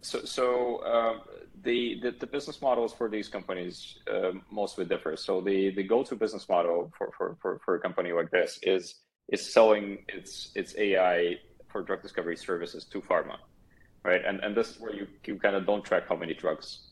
So, 0.00 0.24
so 0.24 0.76
uh, 0.78 1.18
the, 1.62 2.00
the, 2.02 2.10
the 2.12 2.26
business 2.26 2.62
models 2.62 2.92
for 2.92 3.08
these 3.08 3.28
companies 3.28 3.98
uh, 4.10 4.32
mostly 4.50 4.84
differ. 4.86 5.16
So 5.16 5.40
the, 5.40 5.70
the 5.70 5.82
go-to 5.82 6.16
business 6.16 6.48
model 6.48 6.90
for, 6.96 7.10
for, 7.16 7.36
for, 7.40 7.60
for 7.64 7.74
a 7.76 7.80
company 7.80 8.12
like 8.12 8.30
this 8.30 8.58
is 8.62 8.96
is 9.30 9.52
selling 9.52 10.04
its 10.08 10.50
its 10.54 10.74
AI 10.76 11.36
for 11.68 11.82
drug 11.82 12.02
discovery 12.02 12.36
services 12.36 12.84
to 12.84 13.00
pharma, 13.00 13.36
right? 14.04 14.22
And 14.24 14.40
and 14.40 14.56
this 14.56 14.70
is 14.70 14.80
where 14.80 14.94
you, 14.94 15.06
you 15.24 15.38
kind 15.38 15.56
of 15.56 15.66
don't 15.66 15.84
track 15.84 16.08
how 16.08 16.16
many 16.16 16.34
drugs 16.34 16.89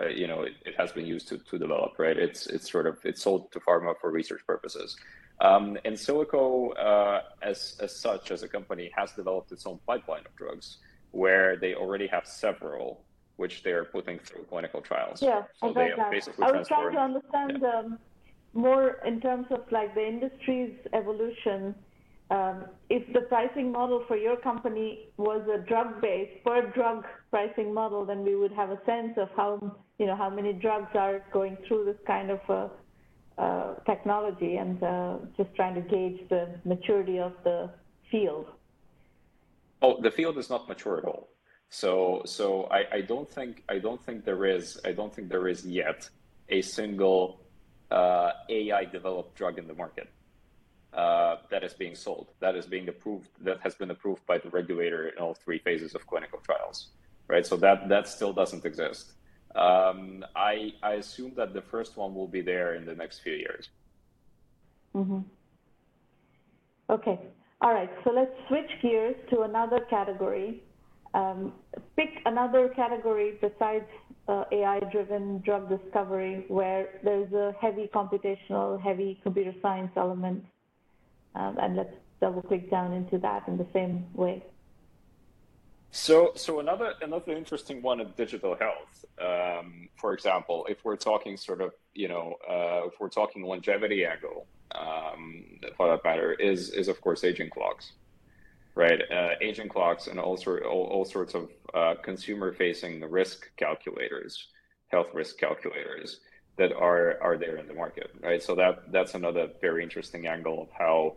uh, 0.00 0.06
you 0.06 0.26
know 0.26 0.42
it, 0.42 0.54
it, 0.66 0.74
has 0.76 0.92
been 0.92 1.06
used 1.06 1.28
to, 1.28 1.38
to 1.38 1.58
develop 1.58 1.98
right 1.98 2.16
it's 2.16 2.46
it's 2.46 2.70
sort 2.70 2.86
of 2.86 2.98
it's 3.04 3.22
sold 3.22 3.50
to 3.52 3.60
pharma 3.60 3.94
for 4.00 4.10
research 4.10 4.40
purposes 4.46 4.96
um, 5.40 5.78
silico, 5.84 6.76
uh, 6.76 7.20
as 7.42 7.76
as 7.80 7.94
such 7.94 8.32
as 8.32 8.42
a 8.42 8.48
company 8.48 8.90
has 8.96 9.12
developed 9.12 9.52
its 9.52 9.66
own 9.66 9.78
pipeline 9.86 10.24
of 10.26 10.34
drugs 10.36 10.78
where 11.12 11.56
they 11.56 11.74
already 11.74 12.06
have 12.06 12.26
several 12.26 13.04
which 13.36 13.62
they 13.62 13.70
are 13.70 13.84
putting 13.84 14.18
through 14.18 14.42
clinical 14.44 14.80
trials 14.80 15.22
yeah 15.22 15.42
so. 15.60 15.68
I 15.78 16.50
was 16.50 16.66
trying 16.66 16.92
to 16.92 16.98
understand 16.98 17.58
yeah. 17.62 17.78
um, 17.78 17.98
more 18.52 18.98
in 19.06 19.20
terms 19.20 19.46
of 19.50 19.60
like 19.70 19.94
the 19.94 20.06
industry's 20.06 20.74
evolution 20.92 21.74
um, 22.30 22.66
if 22.90 23.10
the 23.14 23.22
pricing 23.22 23.72
model 23.72 24.04
for 24.06 24.16
your 24.16 24.36
company 24.36 25.08
was 25.16 25.40
a 25.48 25.58
drug-based 25.66 26.44
per 26.44 26.70
drug 26.72 27.04
pricing 27.30 27.72
model, 27.72 28.04
then 28.04 28.22
we 28.22 28.36
would 28.36 28.52
have 28.52 28.70
a 28.70 28.80
sense 28.84 29.16
of 29.16 29.28
how 29.34 29.76
you 29.98 30.06
know 30.06 30.16
how 30.16 30.28
many 30.28 30.52
drugs 30.52 30.90
are 30.94 31.24
going 31.32 31.56
through 31.66 31.86
this 31.86 31.96
kind 32.06 32.30
of 32.30 32.40
a, 32.48 32.70
uh, 33.40 33.74
technology, 33.86 34.56
and 34.56 34.82
uh, 34.82 35.16
just 35.36 35.54
trying 35.54 35.74
to 35.74 35.80
gauge 35.80 36.20
the 36.28 36.48
maturity 36.64 37.18
of 37.18 37.32
the 37.44 37.70
field. 38.10 38.46
Oh, 39.80 40.00
the 40.02 40.10
field 40.10 40.36
is 40.36 40.50
not 40.50 40.68
mature 40.68 40.98
at 40.98 41.04
all. 41.04 41.28
So, 41.70 42.22
so 42.26 42.64
I, 42.70 42.96
I 42.96 43.00
don't 43.00 43.28
think 43.28 43.64
I 43.70 43.78
don't 43.78 44.04
think 44.04 44.26
there 44.26 44.44
is 44.44 44.78
I 44.84 44.92
don't 44.92 45.14
think 45.14 45.30
there 45.30 45.48
is 45.48 45.64
yet 45.64 46.08
a 46.50 46.60
single 46.60 47.40
uh, 47.90 48.32
AI 48.50 48.84
developed 48.84 49.34
drug 49.34 49.58
in 49.58 49.66
the 49.66 49.74
market 49.74 50.10
uh, 50.94 51.36
that 51.50 51.62
is 51.62 51.74
being 51.74 51.94
sold, 51.94 52.28
that 52.40 52.56
is 52.56 52.66
being 52.66 52.88
approved, 52.88 53.28
that 53.40 53.60
has 53.60 53.74
been 53.74 53.90
approved 53.90 54.24
by 54.26 54.38
the 54.38 54.48
regulator 54.50 55.08
in 55.08 55.18
all 55.18 55.34
three 55.34 55.58
phases 55.58 55.94
of 55.94 56.06
clinical 56.06 56.38
trials, 56.40 56.88
right? 57.28 57.46
So 57.46 57.56
that 57.56 57.88
that 57.88 58.08
still 58.08 58.32
doesn't 58.32 58.64
exist. 58.64 59.12
Um, 59.54 60.24
I 60.34 60.72
I 60.82 60.94
assume 60.94 61.32
that 61.36 61.52
the 61.52 61.62
first 61.62 61.96
one 61.96 62.14
will 62.14 62.28
be 62.28 62.40
there 62.40 62.74
in 62.74 62.84
the 62.86 62.94
next 62.94 63.20
few 63.20 63.34
years. 63.34 63.68
Mm-hmm. 64.94 65.20
Okay. 66.90 67.20
All 67.60 67.74
right. 67.74 67.90
So 68.04 68.10
let's 68.10 68.32
switch 68.48 68.70
gears 68.80 69.16
to 69.30 69.42
another 69.42 69.80
category. 69.90 70.62
Um, 71.14 71.52
pick 71.96 72.10
another 72.26 72.68
category 72.70 73.38
besides 73.40 73.86
uh, 74.28 74.44
AI-driven 74.52 75.42
drug 75.44 75.68
discovery 75.68 76.44
where 76.48 77.00
there's 77.02 77.32
a 77.32 77.54
heavy 77.60 77.90
computational, 77.94 78.80
heavy 78.80 79.18
computer 79.22 79.54
science 79.62 79.90
element 79.96 80.44
um, 81.38 81.56
and 81.60 81.76
let's 81.76 81.94
double 82.20 82.42
click 82.42 82.70
down 82.70 82.92
into 82.92 83.16
that 83.18 83.46
in 83.46 83.56
the 83.56 83.66
same 83.72 84.04
way. 84.14 84.42
So, 85.90 86.32
so 86.34 86.60
another 86.60 86.92
another 87.00 87.32
interesting 87.32 87.80
one 87.80 88.00
in 88.00 88.12
digital 88.16 88.56
health, 88.56 89.04
um, 89.20 89.88
for 89.96 90.12
example, 90.12 90.66
if 90.68 90.84
we're 90.84 90.96
talking 90.96 91.36
sort 91.36 91.62
of, 91.62 91.72
you 91.94 92.08
know, 92.08 92.34
uh, 92.48 92.88
if 92.88 92.94
we're 93.00 93.08
talking 93.08 93.42
longevity 93.42 94.04
angle, 94.04 94.46
um, 94.74 95.44
for 95.76 95.88
that 95.88 96.04
matter, 96.04 96.32
is 96.34 96.70
is 96.70 96.88
of 96.88 97.00
course 97.00 97.24
aging 97.24 97.48
clocks, 97.48 97.92
right? 98.74 99.00
Uh, 99.10 99.30
aging 99.40 99.68
clocks 99.68 100.08
and 100.08 100.20
all 100.20 100.36
sort 100.36 100.64
all, 100.64 100.84
all 100.84 101.04
sorts 101.06 101.34
of 101.34 101.48
uh, 101.72 101.94
consumer 102.02 102.52
facing 102.52 103.00
risk 103.10 103.48
calculators, 103.56 104.48
health 104.88 105.08
risk 105.14 105.38
calculators 105.38 106.20
that 106.58 106.72
are 106.74 107.16
are 107.22 107.38
there 107.38 107.56
in 107.56 107.66
the 107.66 107.74
market, 107.74 108.10
right? 108.20 108.42
So 108.42 108.54
that 108.56 108.92
that's 108.92 109.14
another 109.14 109.48
very 109.62 109.82
interesting 109.82 110.26
angle 110.26 110.60
of 110.60 110.68
how 110.78 111.16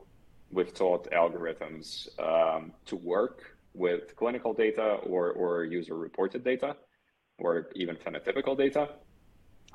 we've 0.51 0.73
taught 0.73 1.09
algorithms 1.11 2.07
um, 2.19 2.71
to 2.85 2.95
work 2.97 3.57
with 3.73 4.15
clinical 4.15 4.53
data 4.53 4.99
or, 5.05 5.31
or 5.31 5.63
user 5.63 5.95
reported 5.95 6.43
data 6.43 6.75
or 7.39 7.69
even 7.75 7.95
phenotypical 7.95 8.57
data. 8.57 8.89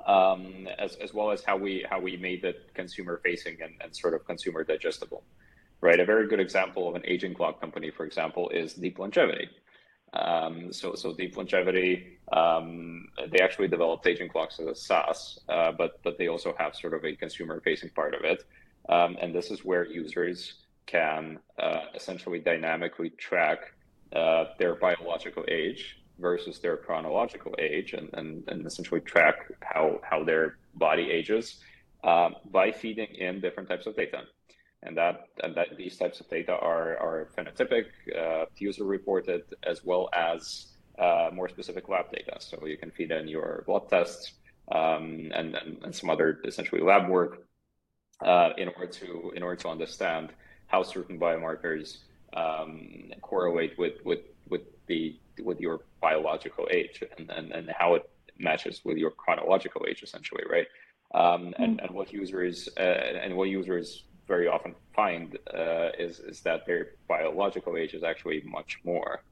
um, 0.04 0.68
as, 0.78 0.96
as 0.96 1.14
well 1.14 1.30
as 1.30 1.42
how 1.44 1.56
we 1.56 1.84
how 1.88 2.00
we 2.00 2.16
made 2.16 2.44
it 2.44 2.72
consumer 2.74 3.20
facing 3.24 3.60
and, 3.62 3.74
and 3.80 3.94
sort 3.96 4.14
of 4.14 4.24
consumer 4.26 4.64
digestible. 4.64 5.24
Right. 5.80 6.00
A 6.00 6.04
very 6.04 6.26
good 6.26 6.40
example 6.40 6.88
of 6.88 6.94
an 6.94 7.02
aging 7.04 7.34
clock 7.34 7.60
company, 7.60 7.90
for 7.90 8.06
example, 8.06 8.48
is 8.48 8.74
Deep 8.74 8.98
Longevity. 8.98 9.48
Um, 10.14 10.72
so, 10.72 10.94
so 10.94 11.12
Deep 11.12 11.36
Longevity, 11.36 12.18
um, 12.32 13.08
they 13.30 13.40
actually 13.40 13.68
developed 13.68 14.06
aging 14.06 14.30
clocks 14.30 14.58
as 14.58 14.66
a 14.66 14.74
SaaS, 14.74 15.38
uh, 15.48 15.72
but 15.72 16.02
but 16.02 16.16
they 16.16 16.28
also 16.28 16.54
have 16.58 16.74
sort 16.74 16.94
of 16.94 17.04
a 17.04 17.14
consumer-facing 17.14 17.90
part 17.90 18.14
of 18.14 18.24
it, 18.24 18.44
um, 18.88 19.16
and 19.20 19.34
this 19.34 19.50
is 19.50 19.64
where 19.64 19.84
users 19.84 20.54
can 20.86 21.38
uh, 21.58 21.80
essentially 21.94 22.38
dynamically 22.38 23.10
track 23.10 23.74
uh, 24.14 24.44
their 24.58 24.74
biological 24.76 25.44
age 25.48 25.98
versus 26.18 26.58
their 26.60 26.76
chronological 26.76 27.54
age, 27.58 27.92
and, 27.92 28.08
and, 28.14 28.44
and 28.48 28.66
essentially 28.66 29.00
track 29.00 29.52
how 29.62 30.00
how 30.02 30.24
their 30.24 30.56
body 30.74 31.10
ages 31.10 31.60
um, 32.04 32.36
by 32.50 32.70
feeding 32.70 33.08
in 33.14 33.40
different 33.40 33.68
types 33.68 33.86
of 33.86 33.96
data 33.96 34.22
and 34.82 34.96
that 34.96 35.28
and 35.42 35.54
that 35.54 35.76
these 35.76 35.96
types 35.96 36.20
of 36.20 36.28
data 36.28 36.52
are 36.52 36.96
are 36.98 37.28
phenotypic, 37.36 37.86
uh, 38.16 38.44
user 38.56 38.84
reported, 38.84 39.42
as 39.64 39.84
well 39.84 40.08
as 40.12 40.68
uh, 40.98 41.30
more 41.32 41.48
specific 41.48 41.88
lab 41.88 42.10
data. 42.10 42.36
So 42.38 42.64
you 42.66 42.76
can 42.76 42.90
feed 42.90 43.10
in 43.10 43.28
your 43.28 43.64
blood 43.66 43.88
tests 43.88 44.32
um, 44.72 45.30
and, 45.34 45.54
and, 45.54 45.78
and 45.82 45.94
some 45.94 46.10
other 46.10 46.40
essentially 46.44 46.80
lab 46.80 47.08
work 47.08 47.46
uh, 48.24 48.50
in 48.56 48.68
order 48.68 48.86
to 48.86 49.32
in 49.36 49.42
order 49.42 49.56
to 49.56 49.68
understand 49.68 50.30
how 50.66 50.82
certain 50.82 51.18
biomarkers 51.18 51.98
um, 52.34 53.12
correlate 53.22 53.78
with 53.78 53.94
with 54.04 54.20
with 54.48 54.62
the 54.86 55.16
with 55.42 55.60
your 55.60 55.80
biological 56.00 56.66
age 56.70 57.02
and, 57.18 57.30
and, 57.30 57.52
and 57.52 57.70
how 57.76 57.94
it 57.94 58.08
matches 58.38 58.82
with 58.84 58.96
your 58.96 59.10
chronological 59.10 59.86
age 59.88 60.02
essentially 60.02 60.42
right 60.50 60.66
um, 61.14 61.54
and, 61.58 61.78
mm. 61.78 61.84
and 61.84 61.94
what 61.94 62.12
users 62.12 62.68
uh, 62.78 62.80
and 62.80 63.34
what 63.36 63.48
users 63.48 64.04
very 64.26 64.48
often 64.48 64.74
find 64.94 65.38
uh, 65.54 65.90
is 65.98 66.18
is 66.20 66.40
that 66.40 66.66
their 66.66 66.88
biological 67.08 67.76
age 67.76 67.94
is 67.94 68.02
actually 68.02 68.42
much 68.44 68.80
more 68.84 69.22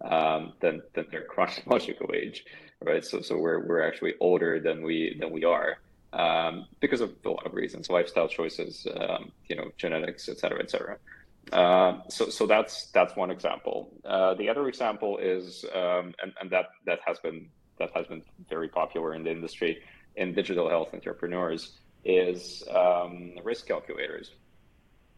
um, 0.00 0.52
than 0.60 0.82
than 0.94 1.06
their 1.10 1.24
chronological 1.28 2.10
age, 2.14 2.44
right? 2.82 3.04
So 3.04 3.20
so 3.20 3.36
we're 3.36 3.60
we're 3.66 3.82
actually 3.82 4.14
older 4.20 4.60
than 4.60 4.82
we 4.82 5.16
than 5.18 5.30
we 5.30 5.44
are 5.44 5.78
um, 6.12 6.66
because 6.80 7.00
of 7.00 7.14
a 7.24 7.28
lot 7.28 7.46
of 7.46 7.54
reasons, 7.54 7.88
lifestyle 7.90 8.28
choices, 8.28 8.86
um, 8.96 9.32
you 9.48 9.56
know, 9.56 9.70
genetics, 9.76 10.28
et 10.28 10.38
cetera, 10.38 10.60
et 10.60 10.70
cetera. 10.70 10.96
Uh, 11.52 12.00
so 12.08 12.28
so 12.28 12.46
that's 12.46 12.90
that's 12.92 13.16
one 13.16 13.30
example. 13.30 13.92
Uh, 14.04 14.34
the 14.34 14.48
other 14.48 14.68
example 14.68 15.18
is 15.18 15.64
um, 15.74 16.14
and 16.22 16.32
and 16.40 16.50
that 16.50 16.66
that 16.86 17.00
has 17.06 17.18
been 17.18 17.48
that 17.78 17.90
has 17.94 18.06
been 18.06 18.22
very 18.48 18.68
popular 18.68 19.14
in 19.14 19.24
the 19.24 19.30
industry 19.30 19.82
in 20.16 20.34
digital 20.34 20.68
health 20.68 20.92
entrepreneurs 20.92 21.78
is 22.04 22.62
um, 22.74 23.32
risk 23.42 23.66
calculators. 23.66 24.32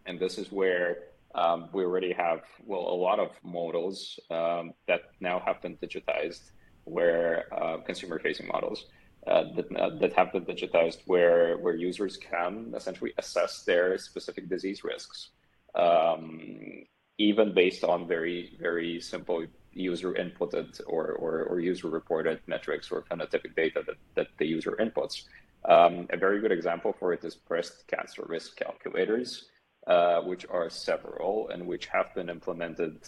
And 0.07 0.19
this 0.19 0.39
is 0.39 0.51
where 0.51 0.99
um, 1.35 1.69
we 1.73 1.85
already 1.85 2.13
have, 2.13 2.41
well, 2.65 2.81
a 2.81 2.99
lot 3.09 3.19
of 3.19 3.31
models 3.43 4.19
um, 4.31 4.75
that 4.87 5.03
now 5.21 5.41
have 5.47 5.63
been 5.63 5.77
digitized, 5.77 6.51
where 6.85 7.47
uh, 7.55 7.79
consumer 7.79 8.19
facing 8.19 8.49
models 8.49 8.87
uh, 9.27 9.45
that, 9.55 9.77
uh, 9.77 9.91
that 10.01 10.13
have 10.15 10.33
been 10.33 10.45
digitized, 10.45 10.99
where, 11.07 11.57
where 11.59 11.77
users 11.77 12.17
can 12.17 12.73
essentially 12.77 13.13
assess 13.19 13.63
their 13.63 13.97
specific 13.99 14.49
disease 14.49 14.83
risks, 14.83 15.31
um, 15.75 16.85
even 17.19 17.55
based 17.55 17.85
on 17.85 18.09
very, 18.09 18.57
very 18.61 19.01
simple 19.01 19.47
user 19.73 20.13
inputted 20.15 20.81
or, 20.87 21.13
or, 21.13 21.45
or 21.45 21.61
user 21.61 21.89
reported 21.89 22.41
metrics 22.47 22.91
or 22.91 23.03
phenotypic 23.03 23.55
data 23.55 23.83
that, 23.87 23.97
that 24.15 24.27
the 24.39 24.47
user 24.47 24.73
inputs. 24.81 25.25
Um, 25.65 26.09
a 26.11 26.17
very 26.17 26.41
good 26.41 26.53
example 26.53 26.93
for 26.99 27.13
it 27.13 27.25
is 27.25 27.37
breast 27.37 27.85
cancer 27.87 28.25
risk 28.27 28.57
calculators, 28.57 29.47
uh, 29.87 30.21
which 30.23 30.45
are 30.51 30.69
several 30.69 31.49
and 31.51 31.67
which 31.67 31.87
have 31.87 32.13
been 32.15 32.29
implemented 32.29 32.99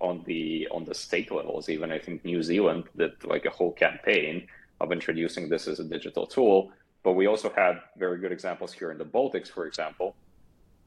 on 0.00 0.22
the 0.26 0.68
on 0.70 0.84
the 0.84 0.94
state 0.94 1.32
levels. 1.32 1.68
Even 1.68 1.90
I 1.90 1.98
think 1.98 2.24
New 2.24 2.42
Zealand 2.42 2.84
did 2.96 3.12
like 3.24 3.46
a 3.46 3.50
whole 3.50 3.72
campaign 3.72 4.46
of 4.80 4.92
introducing 4.92 5.48
this 5.48 5.68
as 5.68 5.80
a 5.80 5.84
digital 5.84 6.26
tool. 6.26 6.72
But 7.02 7.12
we 7.12 7.26
also 7.26 7.50
had 7.50 7.80
very 7.96 8.18
good 8.18 8.32
examples 8.32 8.72
here 8.72 8.90
in 8.90 8.98
the 8.98 9.04
Baltics, 9.04 9.48
for 9.48 9.66
example, 9.66 10.16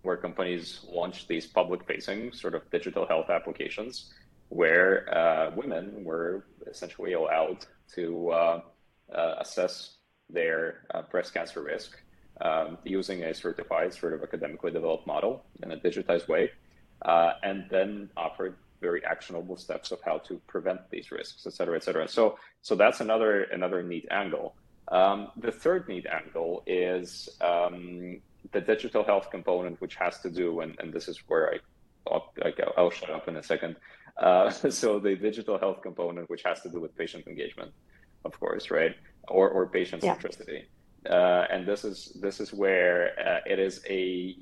where 0.02 0.18
companies 0.18 0.86
launched 0.90 1.28
these 1.28 1.46
public-facing 1.46 2.34
sort 2.34 2.56
of 2.56 2.70
digital 2.72 3.06
health 3.08 3.30
applications, 3.30 4.14
where 4.50 5.14
uh, 5.16 5.52
women 5.56 6.04
were 6.04 6.46
essentially 6.68 7.14
allowed 7.14 7.66
to 7.96 8.30
uh, 8.32 8.62
uh 9.14 9.36
assess 9.40 9.98
their 10.30 10.86
uh, 10.94 11.02
breast 11.04 11.34
cancer 11.34 11.62
risk 11.64 11.98
um, 12.42 12.78
using 12.84 13.24
a 13.24 13.34
certified, 13.34 13.94
sort 13.94 14.14
of 14.14 14.24
academically 14.24 14.72
developed 14.72 15.08
model 15.08 15.44
in 15.64 15.72
a 15.72 15.78
digitized 15.78 16.28
way, 16.28 16.52
uh, 17.04 17.32
and 17.44 17.66
then 17.70 18.10
offered 18.16 18.56
very 18.82 19.04
actionable 19.06 19.58
steps 19.58 19.92
of 19.92 20.00
how 20.04 20.18
to 20.20 20.40
prevent 20.48 20.90
these 20.90 21.12
risks, 21.12 21.46
et 21.46 21.54
cetera, 21.54 21.76
et 21.76 21.84
cetera. 21.84 22.08
So, 22.08 22.38
so 22.62 22.76
that's 22.76 23.02
another 23.02 23.44
another 23.44 23.84
neat 23.84 24.08
angle. 24.12 24.56
Um, 24.90 25.30
the 25.38 25.52
third 25.52 25.88
neat 25.88 26.08
angle 26.08 26.64
is 26.66 27.30
um, 27.42 28.20
the 28.52 28.62
digital 28.62 29.04
health 29.04 29.30
component, 29.30 29.80
which 29.82 29.96
has 29.96 30.20
to 30.22 30.30
do, 30.30 30.62
and, 30.62 30.76
and 30.80 30.92
this 30.92 31.08
is 31.08 31.18
where 31.28 31.54
I 31.54 31.60
I'll, 32.12 32.34
I'll 32.78 32.90
shut 32.90 33.10
up 33.10 33.28
in 33.28 33.36
a 33.36 33.44
second. 33.44 33.76
Uh, 34.18 34.50
so 34.82 35.00
the 35.00 35.16
digital 35.16 35.60
health 35.60 35.82
component, 35.82 36.30
which 36.30 36.44
has 36.44 36.62
to 36.62 36.70
do 36.70 36.80
with 36.80 36.96
patient 36.98 37.28
engagement, 37.28 37.72
of 38.26 38.40
course, 38.40 38.72
right? 38.72 38.96
or, 39.30 39.50
or 39.50 39.68
patient 39.68 40.04
yeah. 40.04 40.16
centricity. 40.16 40.64
Uh, 41.10 41.46
and 41.50 41.66
this 41.66 41.86
is 41.86 42.12
this 42.20 42.40
is 42.40 42.54
where 42.54 43.12
uh, 43.26 43.40
it 43.46 43.58
is 43.58 43.82
a 43.90 44.36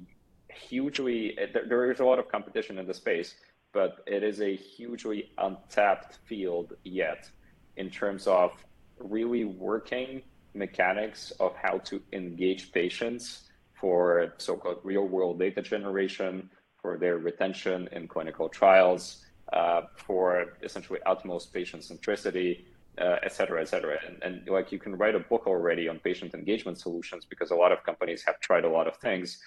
hugely 0.50 1.38
there, 1.54 1.66
there 1.68 1.92
is 1.92 2.00
a 2.00 2.06
lot 2.06 2.18
of 2.18 2.30
competition 2.30 2.80
in 2.80 2.88
the 2.88 2.94
space, 2.94 3.36
but 3.74 4.04
it 4.08 4.24
is 4.24 4.42
a 4.42 4.56
hugely 4.56 5.32
untapped 5.38 6.20
field 6.26 6.74
yet 6.84 7.30
in 7.76 7.90
terms 7.90 8.28
of 8.28 8.52
really 9.00 9.46
working 9.46 10.22
mechanics 10.54 11.32
of 11.40 11.56
how 11.56 11.78
to 11.80 12.02
engage 12.14 12.72
patients 12.72 13.44
for 13.74 14.34
so-called 14.38 14.80
real-world 14.84 15.38
data 15.38 15.62
generation, 15.62 16.50
for 16.82 16.98
their 16.98 17.18
retention 17.18 17.88
in 17.92 18.08
clinical 18.08 18.50
trials, 18.50 19.26
uh, 19.54 19.82
for 19.96 20.58
essentially 20.64 21.00
utmost 21.06 21.54
patient 21.54 21.84
centricity, 21.84 22.66
uh, 23.00 23.18
et 23.22 23.32
cetera, 23.32 23.62
et 23.62 23.68
cetera. 23.68 23.98
And, 24.08 24.24
and 24.24 24.50
like 24.50 24.72
you 24.72 24.80
can 24.80 24.96
write 24.96 25.14
a 25.14 25.20
book 25.20 25.46
already 25.46 25.88
on 25.88 26.00
patient 26.00 26.34
engagement 26.34 26.80
solutions 26.80 27.26
because 27.26 27.52
a 27.52 27.56
lot 27.56 27.72
of 27.72 27.84
companies 27.84 28.24
have 28.26 28.40
tried 28.40 28.66
a 28.66 28.70
lot 28.70 28.88
of 28.88 28.98
things, 28.98 29.40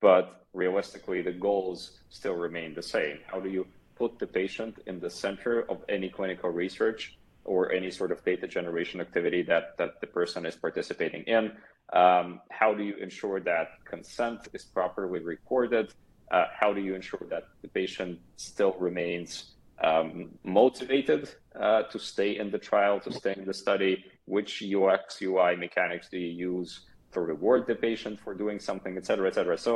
but 0.00 0.46
realistically, 0.52 1.22
the 1.22 1.32
goals 1.32 1.98
still 2.10 2.34
remain 2.34 2.74
the 2.74 2.82
same. 2.82 3.18
How 3.26 3.40
do 3.40 3.48
you 3.48 3.66
put 3.96 4.18
the 4.18 4.26
patient 4.26 4.78
in 4.86 5.00
the 5.00 5.10
center 5.10 5.62
of 5.70 5.82
any 5.88 6.08
clinical 6.08 6.50
research 6.50 7.16
or 7.44 7.72
any 7.72 7.90
sort 7.90 8.10
of 8.12 8.24
data 8.24 8.46
generation 8.46 9.00
activity 9.00 9.42
that, 9.42 9.76
that 9.78 10.00
the 10.00 10.06
person 10.06 10.44
is 10.46 10.56
participating 10.56 11.22
in? 11.24 11.52
Um, 11.92 12.40
how 12.50 12.74
do 12.74 12.82
you 12.82 12.96
ensure 12.96 13.40
that 13.40 13.68
consent 13.84 14.48
is 14.52 14.64
properly 14.64 15.20
recorded? 15.20 15.94
Uh, 16.30 16.46
how 16.58 16.72
do 16.72 16.80
you 16.80 16.94
ensure 16.94 17.24
that 17.30 17.44
the 17.62 17.68
patient 17.68 18.18
still 18.36 18.74
remains 18.78 19.52
um, 19.82 20.30
motivated 20.42 21.28
uh, 21.58 21.82
to 21.84 21.98
stay 21.98 22.38
in 22.38 22.50
the 22.50 22.58
trial, 22.58 22.98
to 23.00 23.12
stay 23.12 23.34
in 23.36 23.44
the 23.44 23.54
study? 23.54 24.04
Which 24.24 24.62
UX, 24.62 25.22
UI 25.22 25.54
mechanics 25.54 26.08
do 26.08 26.18
you 26.18 26.56
use 26.56 26.80
to 27.16 27.20
reward 27.20 27.66
the 27.66 27.74
patient 27.74 28.20
for 28.20 28.32
doing 28.34 28.58
something, 28.60 28.96
et 28.96 29.04
cetera, 29.06 29.26
et 29.28 29.34
cetera? 29.34 29.58
So, 29.58 29.72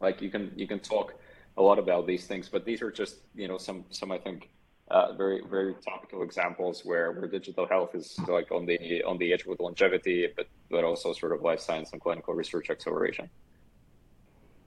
like 0.00 0.22
you 0.22 0.30
can 0.30 0.44
you 0.56 0.66
can 0.66 0.80
talk 0.80 1.14
a 1.56 1.62
lot 1.62 1.78
about 1.78 2.06
these 2.06 2.24
things, 2.26 2.48
but 2.48 2.64
these 2.64 2.80
are 2.82 2.90
just 2.90 3.14
you 3.34 3.48
know 3.48 3.58
some 3.58 3.84
some 3.90 4.10
I 4.16 4.18
think 4.18 4.48
uh, 4.90 5.12
very 5.22 5.38
very 5.50 5.74
topical 5.90 6.22
examples 6.22 6.84
where 6.84 7.12
where 7.12 7.28
digital 7.28 7.66
health 7.66 7.94
is 7.94 8.18
like 8.28 8.50
on 8.52 8.64
the 8.66 9.02
on 9.10 9.18
the 9.18 9.32
edge 9.32 9.44
with 9.44 9.60
longevity, 9.60 10.28
but 10.36 10.46
but 10.70 10.84
also 10.84 11.12
sort 11.12 11.32
of 11.32 11.42
life 11.42 11.60
science 11.60 11.92
and 11.92 12.00
clinical 12.00 12.34
research 12.34 12.70
acceleration. 12.70 13.28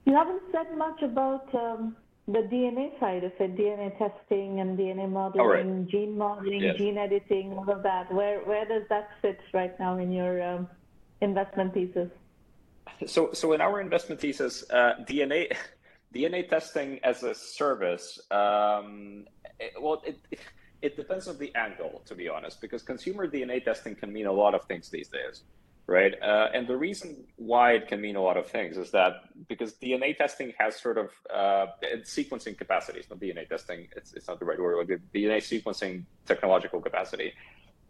You 0.05 0.13
haven't 0.13 0.43
said 0.51 0.67
much 0.77 1.01
about 1.01 1.45
um, 1.55 1.95
the 2.27 2.43
DNA 2.53 2.99
side 2.99 3.23
of 3.23 3.31
it, 3.39 3.55
DNA 3.55 3.89
testing 3.97 4.59
and 4.59 4.77
DNA 4.77 5.09
modeling, 5.09 5.81
right. 5.81 5.87
gene 5.87 6.17
modeling, 6.17 6.61
yes. 6.61 6.77
gene 6.77 6.97
editing, 6.97 7.53
all 7.53 7.69
of 7.69 7.81
that. 7.83 8.13
Where 8.13 8.39
where 8.49 8.65
does 8.65 8.83
that 8.89 9.09
fit 9.21 9.39
right 9.53 9.77
now 9.79 9.97
in 9.97 10.11
your 10.11 10.35
um, 10.49 10.67
investment 11.25 11.73
thesis? 11.73 12.09
So 13.05 13.33
so 13.33 13.51
in 13.53 13.59
our 13.59 13.81
investment 13.81 14.21
thesis, 14.21 14.63
uh, 14.69 14.93
DNA 15.09 15.51
DNA 16.15 16.47
testing 16.49 16.99
as 17.03 17.23
a 17.23 17.35
service. 17.35 18.19
Um, 18.31 19.25
it, 19.59 19.73
well, 19.81 20.01
it, 20.05 20.17
it 20.81 20.95
depends 20.95 21.27
on 21.27 21.37
the 21.37 21.53
angle, 21.55 22.01
to 22.05 22.15
be 22.15 22.29
honest, 22.29 22.61
because 22.61 22.81
consumer 22.83 23.27
DNA 23.27 23.63
testing 23.63 23.95
can 23.95 24.13
mean 24.13 24.27
a 24.27 24.31
lot 24.31 24.53
of 24.55 24.63
things 24.65 24.89
these 24.89 25.09
days 25.09 25.43
right? 25.87 26.13
Uh, 26.21 26.47
and 26.53 26.67
the 26.67 26.75
reason 26.75 27.23
why 27.35 27.73
it 27.73 27.87
can 27.87 28.01
mean 28.01 28.15
a 28.15 28.21
lot 28.21 28.37
of 28.37 28.47
things 28.47 28.77
is 28.77 28.91
that 28.91 29.13
because 29.47 29.73
DNA 29.73 30.17
testing 30.17 30.53
has 30.57 30.75
sort 30.79 30.97
of 30.97 31.11
uh, 31.33 31.67
sequencing 32.01 32.57
capacities, 32.57 33.05
not 33.09 33.19
DNA 33.19 33.47
testing, 33.47 33.87
it's, 33.95 34.13
it's 34.13 34.27
not 34.27 34.39
the 34.39 34.45
right 34.45 34.59
word, 34.59 34.87
the 34.87 35.19
DNA 35.19 35.37
sequencing 35.37 36.03
technological 36.25 36.81
capacity 36.81 37.33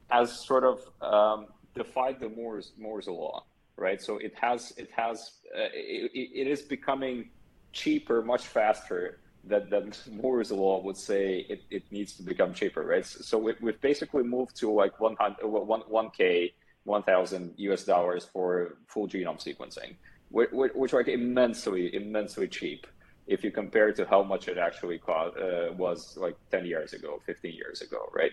has 0.09 0.45
sort 0.45 0.63
of 0.63 0.79
um, 1.01 1.47
defied 1.75 2.19
the 2.19 2.29
Moore's 2.29 2.71
Moore's 2.77 3.07
law, 3.07 3.45
right? 3.77 4.01
So 4.01 4.17
it 4.17 4.33
has 4.39 4.73
it 4.77 4.89
has 4.95 5.31
uh, 5.55 5.69
it, 5.73 6.11
it 6.13 6.47
is 6.47 6.61
becoming 6.61 7.29
cheaper 7.71 8.21
much 8.21 8.47
faster 8.47 9.19
that 9.43 9.69
that 9.69 9.99
Moore's 10.11 10.51
law 10.51 10.81
would 10.81 10.97
say 10.97 11.45
it, 11.49 11.63
it 11.69 11.83
needs 11.91 12.13
to 12.17 12.23
become 12.23 12.53
cheaper, 12.53 12.83
right? 12.83 13.05
So 13.05 13.37
we, 13.37 13.53
we've 13.61 13.81
basically 13.81 14.23
moved 14.23 14.55
to 14.57 14.71
like 14.71 14.99
100, 14.99 15.45
1, 15.45 15.81
1K, 15.81 16.53
1,000 16.83 17.53
US 17.57 17.83
dollars 17.83 18.25
for 18.25 18.77
full 18.87 19.07
genome 19.07 19.39
sequencing, 19.39 19.95
which, 20.29 20.49
which 20.51 20.93
are 20.93 20.97
like 20.97 21.07
immensely, 21.07 21.93
immensely 21.93 22.47
cheap 22.47 22.87
if 23.27 23.43
you 23.43 23.51
compare 23.51 23.91
to 23.91 24.05
how 24.05 24.21
much 24.21 24.47
it 24.47 24.57
actually 24.57 24.99
cost, 24.99 25.35
uh, 25.37 25.73
was 25.73 26.15
like 26.17 26.35
10 26.51 26.65
years 26.65 26.93
ago, 26.93 27.21
15 27.25 27.53
years 27.53 27.81
ago, 27.81 28.09
right? 28.13 28.31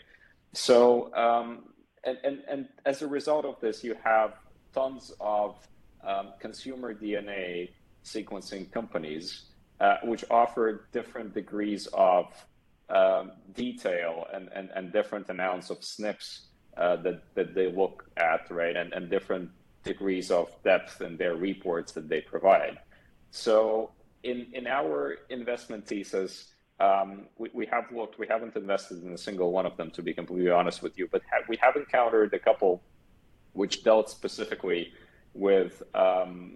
So, 0.52 1.14
um, 1.14 1.64
and, 2.04 2.18
and, 2.24 2.42
and 2.48 2.68
as 2.84 3.02
a 3.02 3.06
result 3.06 3.44
of 3.44 3.60
this, 3.60 3.84
you 3.84 3.94
have 4.02 4.34
tons 4.74 5.12
of 5.20 5.56
um, 6.04 6.30
consumer 6.40 6.94
DNA 6.94 7.70
sequencing 8.04 8.70
companies 8.70 9.44
uh, 9.80 9.96
which 10.04 10.24
offer 10.30 10.86
different 10.92 11.34
degrees 11.34 11.88
of 11.92 12.26
um, 12.88 13.32
detail 13.54 14.26
and, 14.32 14.48
and, 14.54 14.70
and 14.74 14.92
different 14.92 15.28
amounts 15.30 15.70
of 15.70 15.80
SNPs 15.80 16.40
uh, 16.76 16.96
that, 16.96 17.22
that 17.34 17.54
they 17.54 17.70
look 17.70 18.04
at, 18.16 18.50
right? 18.50 18.76
And, 18.76 18.92
and 18.92 19.10
different 19.10 19.50
degrees 19.84 20.30
of 20.30 20.50
depth 20.62 21.00
in 21.00 21.16
their 21.16 21.34
reports 21.36 21.92
that 21.92 22.08
they 22.08 22.20
provide. 22.20 22.78
So 23.30 23.90
in, 24.22 24.46
in 24.52 24.66
our 24.66 25.16
investment 25.30 25.86
thesis, 25.86 26.52
um, 26.82 27.26
we, 27.38 27.48
we 27.52 27.66
have 27.66 27.84
looked, 27.92 28.18
we 28.18 28.26
haven't 28.26 28.56
invested 28.56 29.04
in 29.04 29.12
a 29.12 29.18
single 29.18 29.52
one 29.52 29.66
of 29.66 29.76
them, 29.76 29.90
to 29.92 30.02
be 30.02 30.12
completely 30.12 30.50
honest 30.50 30.82
with 30.82 30.98
you, 30.98 31.08
but 31.10 31.22
ha- 31.30 31.44
we 31.48 31.56
have 31.58 31.76
encountered 31.76 32.34
a 32.34 32.38
couple 32.38 32.82
which 33.52 33.84
dealt 33.84 34.10
specifically 34.10 34.92
with 35.34 35.82
um, 35.94 36.54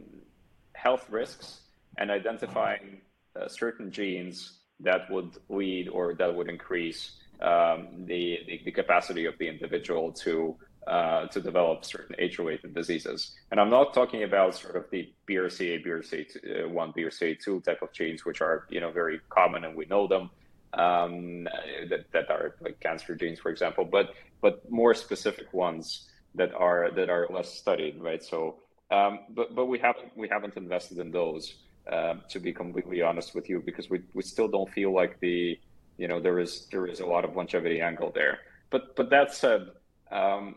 health 0.72 1.06
risks 1.10 1.60
and 1.98 2.10
identifying 2.10 3.00
uh, 3.40 3.46
certain 3.46 3.90
genes 3.90 4.58
that 4.80 5.08
would 5.10 5.30
lead 5.48 5.88
or 5.88 6.14
that 6.14 6.34
would 6.34 6.48
increase 6.48 7.12
um, 7.40 7.88
the, 8.06 8.40
the, 8.46 8.62
the 8.64 8.72
capacity 8.72 9.26
of 9.26 9.38
the 9.38 9.46
individual 9.46 10.10
to 10.10 10.56
uh, 10.87 11.27
to 11.27 11.40
develop 11.40 11.85
certain 11.85 12.14
age-related 12.18 12.75
diseases. 12.75 13.35
And 13.51 13.61
I'm 13.61 13.70
not 13.70 13.92
talking 13.92 14.22
about 14.22 14.55
sort 14.55 14.77
of 14.77 14.85
the 14.90 15.12
BRCA, 15.29 15.85
BRCA1, 15.85 16.88
uh, 16.88 16.92
BRCA2 16.92 17.64
type 17.64 17.83
of 17.83 17.92
genes, 17.92 18.25
which 18.25 18.40
are 18.40 18.66
you 18.70 18.81
know 18.81 18.90
very 18.90 19.20
common 19.29 19.64
and 19.64 19.77
we 19.77 19.87
know 19.87 20.07
them, 20.07 20.31
um, 20.75 21.44
that, 21.88 22.05
that 22.12 22.31
are 22.31 22.57
like 22.61 22.79
cancer 22.81 23.14
genes, 23.14 23.40
for 23.40 23.51
example, 23.51 23.85
but 23.85 24.14
but 24.40 24.70
more 24.70 24.94
specific 24.94 25.53
ones 25.53 26.09
that 26.35 26.53
are 26.55 26.90
that 26.92 27.09
are 27.11 27.27
less 27.31 27.53
studied, 27.53 28.01
right? 28.01 28.22
So, 28.22 28.57
um, 28.90 29.20
but 29.31 29.55
but 29.55 29.66
we 29.66 29.79
haven't 29.79 30.16
we 30.16 30.29
haven't 30.29 30.57
invested 30.57 30.99
in 30.99 31.11
those 31.11 31.57
um, 31.90 32.22
to 32.29 32.38
be 32.40 32.53
completely 32.53 33.03
honest 33.03 33.35
with 33.35 33.49
you, 33.49 33.62
because 33.64 33.88
we, 33.88 34.03
we 34.12 34.22
still 34.22 34.49
don't 34.49 34.70
feel 34.70 34.92
like 34.92 35.18
the 35.20 35.59
you 35.96 36.09
know 36.09 36.20
there 36.20 36.38
is 36.38 36.66
there 36.70 36.87
is 36.87 37.01
a 37.01 37.07
lot 37.07 37.25
of 37.25 37.35
longevity 37.37 37.81
angle 37.81 38.11
there. 38.14 38.38
But 38.70 38.96
but 38.96 39.11
that 39.11 39.35
said, 39.35 39.68
um, 40.11 40.57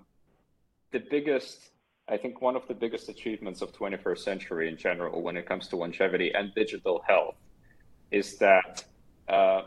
the 0.92 1.00
biggest 1.00 1.70
I 2.10 2.18
think 2.18 2.42
one 2.42 2.56
of 2.56 2.68
the 2.68 2.74
biggest 2.74 3.08
achievements 3.08 3.62
of 3.62 3.72
21st 3.72 4.18
century 4.20 4.68
in 4.68 4.78
general 4.78 5.22
when 5.22 5.38
it 5.38 5.46
comes 5.46 5.68
to 5.68 5.76
longevity 5.76 6.34
and 6.34 6.52
digital 6.56 7.04
health 7.08 7.36
is 8.10 8.38
that 8.38 8.84
uh, 9.28 9.62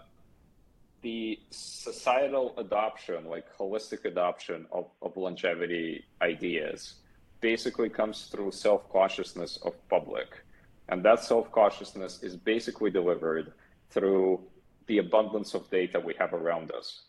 the 1.02 1.38
societal 1.50 2.54
adoption, 2.58 3.26
like 3.26 3.46
holistic 3.56 4.04
adoption 4.04 4.66
of, 4.72 4.86
of 5.02 5.16
longevity 5.16 6.04
ideas, 6.20 6.94
basically 7.40 7.88
comes 7.88 8.26
through 8.26 8.50
self 8.50 8.90
consciousness 8.90 9.58
of 9.64 9.74
public. 9.88 10.42
And 10.88 11.04
that 11.04 11.22
self 11.22 11.50
consciousness 11.52 12.22
is 12.24 12.36
basically 12.36 12.90
delivered 12.90 13.52
through 13.90 14.40
the 14.86 14.98
abundance 14.98 15.54
of 15.54 15.70
data 15.70 16.00
we 16.00 16.14
have 16.18 16.32
around 16.32 16.72
us. 16.72 17.02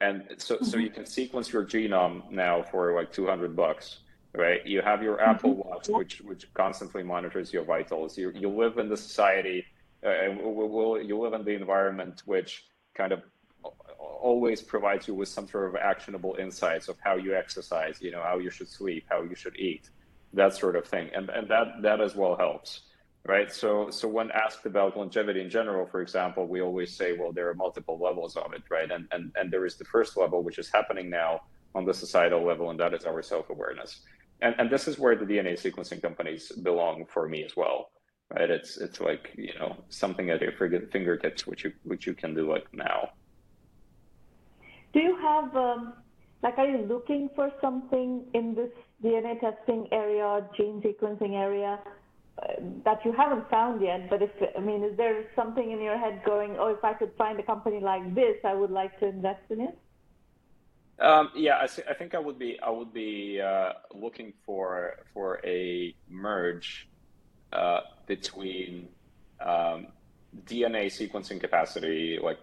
And 0.00 0.24
so, 0.38 0.56
mm-hmm. 0.56 0.64
so 0.64 0.76
you 0.76 0.90
can 0.90 1.06
sequence 1.06 1.52
your 1.52 1.64
genome 1.64 2.30
now 2.30 2.62
for 2.62 2.94
like 2.94 3.12
200 3.12 3.56
bucks, 3.56 4.00
right? 4.34 4.64
You 4.66 4.82
have 4.82 5.02
your 5.02 5.16
mm-hmm. 5.16 5.30
Apple 5.30 5.54
Watch, 5.54 5.88
which, 5.88 6.20
which 6.20 6.52
constantly 6.54 7.02
monitors 7.02 7.52
your 7.52 7.64
vitals. 7.64 8.18
You, 8.18 8.32
you 8.34 8.48
live 8.48 8.78
in 8.78 8.88
the 8.88 8.96
society, 8.96 9.64
uh, 10.04 10.08
and 10.08 10.40
will, 10.42 11.00
you 11.00 11.18
live 11.18 11.32
in 11.32 11.44
the 11.44 11.54
environment 11.54 12.22
which 12.26 12.66
kind 12.94 13.12
of 13.12 13.22
always 13.98 14.60
provides 14.62 15.08
you 15.08 15.14
with 15.14 15.28
some 15.28 15.48
sort 15.48 15.68
of 15.68 15.76
actionable 15.76 16.36
insights 16.38 16.88
of 16.88 16.96
how 17.00 17.16
you 17.16 17.34
exercise, 17.34 18.00
you 18.00 18.10
know, 18.10 18.22
how 18.22 18.38
you 18.38 18.50
should 18.50 18.68
sleep, 18.68 19.04
how 19.08 19.22
you 19.22 19.34
should 19.34 19.56
eat, 19.56 19.90
that 20.32 20.54
sort 20.54 20.76
of 20.76 20.86
thing. 20.86 21.10
And, 21.14 21.30
and 21.30 21.48
that, 21.48 21.82
that 21.82 22.00
as 22.00 22.14
well 22.14 22.36
helps 22.36 22.82
right? 23.28 23.52
So, 23.52 23.90
so 23.90 24.08
when 24.08 24.30
asked 24.30 24.66
about 24.66 24.96
longevity 24.96 25.40
in 25.40 25.50
general, 25.50 25.86
for 25.86 26.00
example, 26.00 26.46
we 26.46 26.60
always 26.60 26.92
say, 26.92 27.16
well, 27.16 27.32
there 27.32 27.48
are 27.48 27.54
multiple 27.54 27.98
levels 28.00 28.36
of 28.36 28.52
it, 28.52 28.62
right? 28.70 28.90
And, 28.90 29.08
and, 29.10 29.32
and 29.36 29.50
there 29.50 29.66
is 29.66 29.76
the 29.76 29.84
first 29.84 30.16
level, 30.16 30.42
which 30.42 30.58
is 30.58 30.70
happening 30.72 31.10
now 31.10 31.42
on 31.74 31.84
the 31.84 31.94
societal 31.94 32.44
level, 32.44 32.70
and 32.70 32.78
that 32.80 32.94
is 32.94 33.04
our 33.04 33.22
self-awareness. 33.22 34.00
And, 34.42 34.54
and 34.58 34.70
this 34.70 34.86
is 34.86 34.98
where 34.98 35.16
the 35.16 35.24
DNA 35.24 35.54
sequencing 35.54 36.00
companies 36.00 36.52
belong 36.52 37.06
for 37.06 37.28
me 37.28 37.44
as 37.44 37.56
well, 37.56 37.90
right? 38.30 38.50
It's, 38.50 38.76
it's 38.76 39.00
like, 39.00 39.32
you 39.36 39.54
know, 39.58 39.76
something 39.88 40.30
at 40.30 40.40
your 40.40 40.52
fingertips, 40.52 41.46
which 41.46 41.64
you, 41.64 41.72
which 41.84 42.06
you 42.06 42.14
can 42.14 42.34
do 42.34 42.50
like 42.50 42.66
now. 42.72 43.10
Do 44.92 45.00
you 45.00 45.16
have, 45.16 45.54
um, 45.56 45.94
like, 46.42 46.58
are 46.58 46.68
you 46.68 46.86
looking 46.86 47.28
for 47.34 47.50
something 47.60 48.24
in 48.34 48.54
this 48.54 48.70
DNA 49.02 49.40
testing 49.40 49.88
area, 49.92 50.46
gene 50.56 50.80
sequencing 50.80 51.34
area? 51.34 51.78
That 52.84 53.04
you 53.04 53.12
haven't 53.12 53.48
found 53.50 53.80
yet, 53.80 54.10
but 54.10 54.22
if 54.22 54.30
I 54.56 54.60
mean, 54.60 54.84
is 54.84 54.96
there 54.96 55.24
something 55.34 55.70
in 55.70 55.80
your 55.80 55.98
head 55.98 56.22
going, 56.24 56.56
oh, 56.58 56.68
if 56.68 56.84
I 56.84 56.92
could 56.92 57.12
find 57.16 57.38
a 57.40 57.42
company 57.42 57.80
like 57.80 58.14
this, 58.14 58.36
I 58.44 58.54
would 58.54 58.70
like 58.70 58.98
to 59.00 59.06
invest 59.06 59.42
in 59.50 59.60
it? 59.62 59.78
Um, 60.98 61.30
yeah, 61.34 61.58
I, 61.60 61.66
th- 61.66 61.86
I, 61.90 61.94
think 61.94 62.14
I 62.14 62.18
would 62.18 62.38
be 62.38 62.58
I 62.60 62.70
would 62.70 62.92
be 62.92 63.40
uh, 63.40 63.72
looking 63.94 64.32
for 64.44 64.94
for 65.12 65.40
a 65.44 65.94
merge 66.08 66.88
uh, 67.52 67.80
between 68.06 68.88
um, 69.40 69.88
DNA 70.46 70.86
sequencing 70.86 71.40
capacity, 71.40 72.18
like 72.22 72.38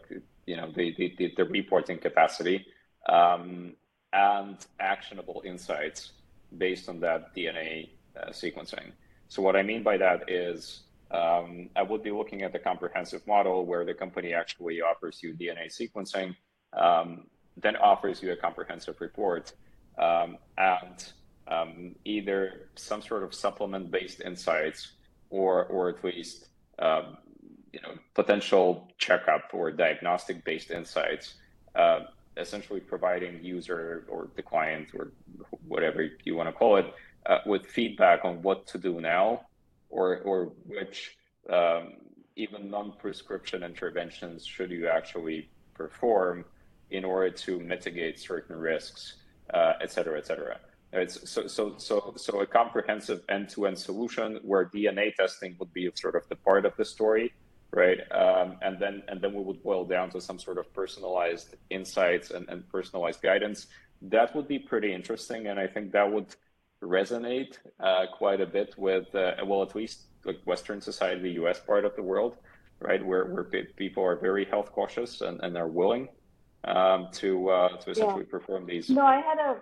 you 0.46 0.56
know 0.56 0.72
the 0.72 0.94
the, 0.98 1.34
the 1.38 1.46
reporting 1.46 1.98
capacity, 1.98 2.66
um, 3.10 3.74
and 4.12 4.58
actionable 4.80 5.42
insights 5.46 6.14
based 6.56 6.90
on 6.90 7.00
that 7.00 7.36
DNA 7.36 7.90
uh, 8.20 8.30
sequencing. 8.30 8.92
So 9.28 9.42
what 9.42 9.56
I 9.56 9.64
mean 9.64 9.84
by 9.84 9.98
that 9.98 10.30
is 10.30 10.82
um, 11.14 11.70
I 11.76 11.84
would 11.84 12.04
be 12.04 12.12
looking 12.12 12.42
at 12.42 12.54
the 12.54 12.60
comprehensive 12.60 13.26
model 13.28 13.66
where 13.66 13.86
the 13.86 13.94
company 13.94 14.34
actually 14.34 14.82
offers 14.82 15.22
you 15.22 15.34
DNA 15.34 15.68
sequencing, 15.70 16.36
um, 16.76 17.28
then 17.56 17.76
offers 17.76 18.22
you 18.24 18.32
a 18.32 18.36
comprehensive 18.36 19.00
report, 19.00 19.54
um, 20.00 20.38
and 20.58 21.14
um, 21.48 21.96
either 22.04 22.70
some 22.76 23.02
sort 23.02 23.24
of 23.24 23.34
supplement-based 23.34 24.22
insights 24.22 24.94
or, 25.30 25.66
or 25.66 25.90
at 25.90 26.04
least 26.04 26.48
um, 26.80 27.18
you 27.72 27.80
know 27.82 27.94
potential 28.16 28.88
checkup 28.98 29.52
or 29.54 29.72
diagnostic-based 29.72 30.72
insights, 30.72 31.36
uh, 31.76 32.02
essentially 32.38 32.80
providing 32.80 33.44
user 33.44 34.06
or 34.10 34.30
the 34.36 34.42
client 34.42 34.90
or 34.98 35.12
whatever 35.68 36.10
you 36.24 36.36
want 36.36 36.50
to 36.50 36.54
call 36.54 36.78
it 36.78 36.92
uh, 37.26 37.40
with 37.46 37.66
feedback 37.66 38.26
on 38.26 38.42
what 38.42 38.66
to 38.68 38.78
do 38.78 39.00
now 39.00 39.42
or, 39.90 40.20
or 40.20 40.46
which 40.66 41.18
um, 41.50 41.94
even 42.36 42.70
non-prescription 42.70 43.64
interventions 43.64 44.46
should 44.46 44.72
you 44.72 44.88
actually 44.88 45.50
perform 45.74 46.46
in 46.92 47.06
order 47.06 47.30
to 47.30 47.60
mitigate 47.60 48.20
certain 48.20 48.56
risks, 48.56 49.18
uh, 49.54 49.74
et 49.82 49.92
cetera, 49.92 50.18
et 50.18 50.26
cetera. 50.26 50.60
It's 50.92 51.30
so, 51.30 51.48
so, 51.48 51.76
so, 51.78 52.14
so 52.18 52.42
a 52.42 52.46
comprehensive 52.46 53.22
end-to-end 53.30 53.78
solution 53.78 54.40
where 54.44 54.66
DNA 54.66 55.14
testing 55.16 55.56
would 55.60 55.74
be 55.74 55.90
sort 55.96 56.16
of 56.16 56.28
the 56.30 56.36
part 56.36 56.66
of 56.66 56.76
the 56.78 56.86
story, 56.86 57.34
right? 57.72 58.00
Um, 58.12 58.58
and 58.62 58.78
then, 58.80 59.02
and 59.08 59.20
then 59.20 59.34
we 59.34 59.42
would 59.42 59.64
boil 59.64 59.86
down 59.86 60.12
to 60.12 60.22
some 60.22 60.38
sort 60.38 60.60
of 60.60 60.72
personalized 60.74 61.56
insights 61.72 62.30
and, 62.30 62.48
and 62.48 62.68
personalized 62.70 63.22
guidance. 63.24 63.68
That 64.04 64.36
would 64.36 64.48
be 64.48 64.60
pretty 64.60 64.94
interesting, 64.94 65.48
and 65.48 65.60
I 65.60 65.66
think 65.66 65.92
that 65.94 66.12
would 66.12 66.28
resonate 66.84 67.58
uh, 67.80 68.06
quite 68.14 68.42
a 68.42 68.46
bit 68.46 68.76
with, 68.78 69.14
uh, 69.16 69.34
well, 69.46 69.62
at 69.62 69.76
least 69.76 70.04
like 70.26 70.40
Western 70.46 70.82
society, 70.82 71.22
the 71.22 71.44
US 71.44 71.60
part 71.60 71.86
of 71.86 71.96
the 71.96 72.04
world, 72.04 72.38
right, 72.80 73.04
where, 73.06 73.26
where 73.26 73.44
people 73.44 74.04
are 74.04 74.16
very 74.16 74.46
health 74.46 74.72
cautious 74.72 75.22
and, 75.22 75.40
and 75.42 75.58
are 75.58 75.68
willing 75.68 76.08
um, 76.66 77.10
to, 77.14 77.50
uh, 77.50 77.78
to 77.78 77.92
essentially 77.92 78.24
yeah. 78.24 78.32
perform 78.32 78.66
these. 78.66 78.90
No, 78.90 79.06
I 79.06 79.18
had 79.18 79.40
a 79.40 79.58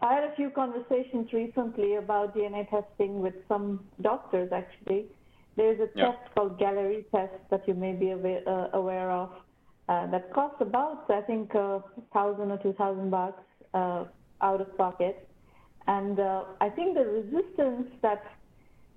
I 0.00 0.14
had 0.14 0.24
a 0.24 0.34
few 0.34 0.50
conversations 0.50 1.32
recently 1.32 1.96
about 1.96 2.34
DNA 2.34 2.68
testing 2.70 3.20
with 3.20 3.34
some 3.46 3.84
doctors 4.00 4.50
actually. 4.52 5.06
There's 5.56 5.78
a 5.80 5.88
yeah. 5.94 6.06
test 6.06 6.34
called 6.34 6.58
Galleri 6.58 7.04
test 7.10 7.34
that 7.50 7.68
you 7.68 7.74
may 7.74 7.92
be 7.92 8.10
aware, 8.10 8.42
uh, 8.48 8.68
aware 8.72 9.10
of 9.10 9.30
uh, 9.88 10.06
that 10.06 10.32
costs 10.32 10.60
about, 10.60 11.10
I 11.10 11.20
think, 11.20 11.54
a 11.54 11.82
thousand 12.12 12.50
or 12.50 12.58
two 12.58 12.72
thousand 12.72 13.10
bucks 13.10 13.42
uh, 13.74 14.04
out 14.40 14.60
of 14.60 14.76
pocket. 14.78 15.28
And 15.86 16.18
uh, 16.18 16.44
I 16.60 16.68
think 16.68 16.94
the 16.94 17.04
resistance 17.04 17.88
that 18.02 18.24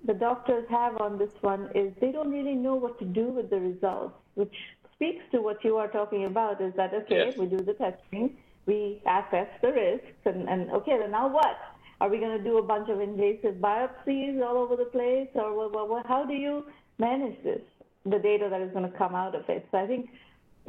the 0.04 0.14
doctors 0.14 0.66
have 0.70 1.00
on 1.00 1.18
this 1.18 1.32
one 1.40 1.68
is 1.74 1.92
they 2.00 2.12
don't 2.12 2.30
really 2.30 2.54
know 2.54 2.74
what 2.74 2.98
to 3.00 3.04
do 3.04 3.24
with 3.24 3.50
the 3.50 3.58
results, 3.58 4.14
which 4.34 4.54
speaks 4.94 5.22
to 5.32 5.40
what 5.40 5.64
you 5.64 5.76
are 5.76 5.88
talking 5.88 6.24
about 6.24 6.60
is 6.60 6.72
that, 6.76 6.94
okay, 6.94 7.26
yes. 7.26 7.36
we 7.36 7.46
do 7.46 7.58
the 7.58 7.74
testing, 7.74 8.36
we 8.66 9.02
assess 9.06 9.48
the 9.62 9.72
risks, 9.72 10.16
and, 10.24 10.48
and 10.48 10.70
okay, 10.70 10.98
then 10.98 11.10
now 11.10 11.28
what? 11.28 11.58
Are 12.00 12.08
we 12.08 12.18
going 12.18 12.36
to 12.36 12.44
do 12.44 12.58
a 12.58 12.62
bunch 12.62 12.88
of 12.90 13.00
invasive 13.00 13.56
biopsies 13.56 14.42
all 14.44 14.58
over 14.58 14.76
the 14.76 14.84
place? 14.84 15.28
Or 15.34 15.54
well, 15.54 15.88
well, 15.88 16.02
how 16.06 16.26
do 16.26 16.34
you 16.34 16.66
manage 16.98 17.42
this, 17.42 17.62
the 18.04 18.18
data 18.18 18.48
that 18.50 18.60
is 18.60 18.70
going 18.72 18.90
to 18.90 18.98
come 18.98 19.14
out 19.14 19.34
of 19.34 19.48
it? 19.48 19.66
So 19.70 19.78
I 19.78 19.86
think 19.86 20.10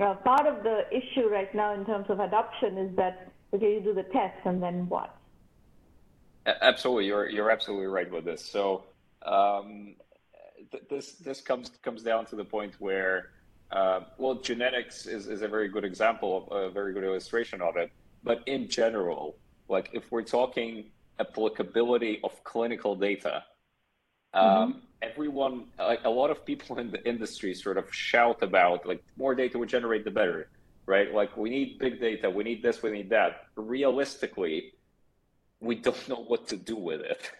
uh, 0.01 0.13
part 0.15 0.45
of 0.47 0.63
the 0.63 0.83
issue 0.91 1.27
right 1.27 1.53
now 1.53 1.73
in 1.73 1.85
terms 1.85 2.05
of 2.09 2.19
adoption 2.19 2.77
is 2.77 2.95
that, 2.95 3.31
okay, 3.53 3.73
you 3.73 3.81
do 3.81 3.93
the 3.93 4.03
test 4.03 4.37
and 4.45 4.63
then 4.63 4.87
what? 4.87 5.16
Absolutely, 6.47 7.05
you're 7.05 7.29
you're 7.29 7.51
absolutely 7.51 7.87
right 7.87 8.09
with 8.09 8.25
this. 8.25 8.43
So 8.43 8.85
um, 9.25 9.95
th- 10.71 10.83
this 10.89 11.13
this 11.13 11.41
comes 11.41 11.71
comes 11.83 12.01
down 12.03 12.25
to 12.27 12.35
the 12.35 12.45
point 12.45 12.75
where 12.79 13.31
uh, 13.71 14.01
well, 14.17 14.35
genetics 14.35 15.05
is, 15.05 15.27
is 15.27 15.41
a 15.41 15.47
very 15.47 15.67
good 15.67 15.83
example, 15.83 16.47
of, 16.49 16.69
a 16.69 16.69
very 16.69 16.93
good 16.93 17.03
illustration 17.03 17.61
of 17.61 17.75
it. 17.75 17.91
But 18.23 18.41
in 18.47 18.69
general, 18.69 19.35
like 19.67 19.89
if 19.93 20.11
we're 20.11 20.23
talking 20.23 20.85
applicability 21.19 22.19
of 22.23 22.43
clinical 22.43 22.95
data, 22.95 23.43
um, 24.33 24.43
mm-hmm. 24.43 24.79
everyone, 25.01 25.65
like 25.77 26.01
a 26.05 26.09
lot 26.09 26.29
of 26.29 26.45
people 26.45 26.79
in 26.79 26.91
the 26.91 27.05
industry, 27.07 27.53
sort 27.53 27.77
of 27.77 27.93
shout 27.93 28.41
about 28.41 28.85
like 28.85 29.03
more 29.17 29.35
data 29.35 29.57
we 29.57 29.67
generate, 29.67 30.05
the 30.05 30.11
better, 30.11 30.49
right? 30.85 31.13
Like 31.13 31.35
we 31.35 31.49
need 31.49 31.79
big 31.79 31.99
data, 31.99 32.29
we 32.29 32.43
need 32.43 32.63
this, 32.63 32.81
we 32.81 32.91
need 32.91 33.09
that. 33.09 33.47
Realistically, 33.55 34.73
we 35.59 35.75
don't 35.75 36.07
know 36.09 36.23
what 36.23 36.47
to 36.49 36.57
do 36.57 36.75
with 36.75 37.01
it. 37.01 37.31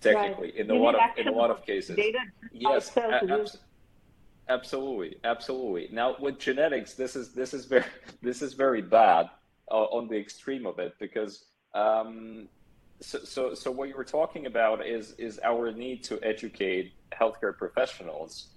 Technically, 0.00 0.52
right. 0.52 0.56
in 0.56 0.70
a 0.70 0.74
lot 0.74 0.94
of 0.94 1.00
in 1.18 1.28
a 1.28 1.32
lot 1.32 1.50
of 1.50 1.64
cases, 1.66 1.96
data 1.96 2.18
yes, 2.52 2.96
a- 2.96 3.46
absolutely, 4.48 5.16
absolutely. 5.24 5.88
Now 5.92 6.16
with 6.18 6.38
genetics, 6.38 6.94
this 6.94 7.14
is 7.16 7.34
this 7.34 7.52
is 7.52 7.66
very 7.66 7.84
this 8.22 8.40
is 8.40 8.54
very 8.54 8.80
bad 8.80 9.28
uh, 9.70 9.74
on 9.74 10.08
the 10.08 10.16
extreme 10.16 10.64
of 10.64 10.78
it 10.78 10.94
because 10.98 11.44
um, 11.74 12.48
so, 13.00 13.18
so 13.24 13.54
so 13.54 13.70
what 13.70 13.90
you 13.90 13.94
were 13.94 14.04
talking 14.04 14.46
about 14.46 14.86
is 14.86 15.12
is 15.12 15.38
our 15.44 15.70
need 15.70 16.02
to 16.04 16.18
educate 16.22 16.92
healthcare 17.12 17.56
professionals 17.56 18.48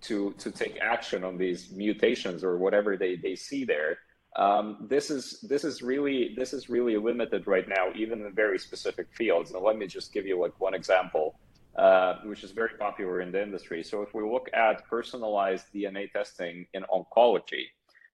to 0.00 0.32
to 0.38 0.50
take 0.50 0.78
action 0.80 1.24
on 1.24 1.36
these 1.36 1.70
mutations 1.72 2.42
or 2.42 2.56
whatever 2.56 2.96
they 2.96 3.16
they 3.16 3.36
see 3.36 3.64
there 3.64 3.98
um, 4.36 4.76
this 4.82 5.10
is 5.10 5.40
this 5.40 5.64
is 5.64 5.82
really 5.82 6.34
this 6.36 6.52
is 6.52 6.68
really 6.68 6.96
limited 6.98 7.46
right 7.46 7.66
now, 7.66 7.88
even 7.94 8.20
in 8.20 8.32
very 8.34 8.58
specific 8.58 9.06
fields. 9.12 9.52
Now, 9.52 9.60
let 9.60 9.78
me 9.78 9.86
just 9.86 10.12
give 10.12 10.26
you 10.26 10.38
like 10.38 10.52
one 10.60 10.74
example, 10.74 11.38
uh, 11.76 12.16
which 12.24 12.44
is 12.44 12.50
very 12.50 12.76
popular 12.78 13.22
in 13.22 13.32
the 13.32 13.42
industry. 13.42 13.82
So, 13.82 14.02
if 14.02 14.12
we 14.12 14.22
look 14.22 14.48
at 14.52 14.86
personalized 14.88 15.66
DNA 15.74 16.12
testing 16.12 16.66
in 16.74 16.84
oncology, 16.94 17.64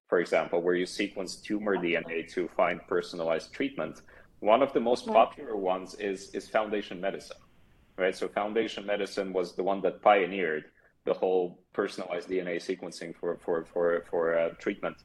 for 0.09 0.21
example, 0.21 0.63
where 0.63 0.77
you 0.77 0.87
sequence 0.87 1.37
tumor 1.37 1.77
DNA 1.77 2.33
to 2.35 2.49
find 2.57 2.81
personalized 2.87 3.53
treatment, 3.53 4.03
one 4.39 4.63
of 4.63 4.73
the 4.73 4.81
most 4.81 5.09
popular 5.09 5.57
ones 5.57 5.97
is 5.97 6.31
is 6.35 6.49
Foundation 6.49 7.01
Medicine, 7.01 7.43
right? 7.99 8.15
So, 8.15 8.29
Foundation 8.29 8.87
Medicine 8.87 9.33
was 9.33 9.57
the 9.57 9.65
one 9.65 9.81
that 9.83 10.01
pioneered 10.03 10.67
the 11.05 11.15
whole 11.15 11.65
personalized 11.73 12.29
DNA 12.29 12.59
sequencing 12.59 13.13
for 13.17 13.39
for 13.45 13.65
for 13.65 14.05
for 14.09 14.39
uh, 14.39 14.51
treatment 14.61 14.99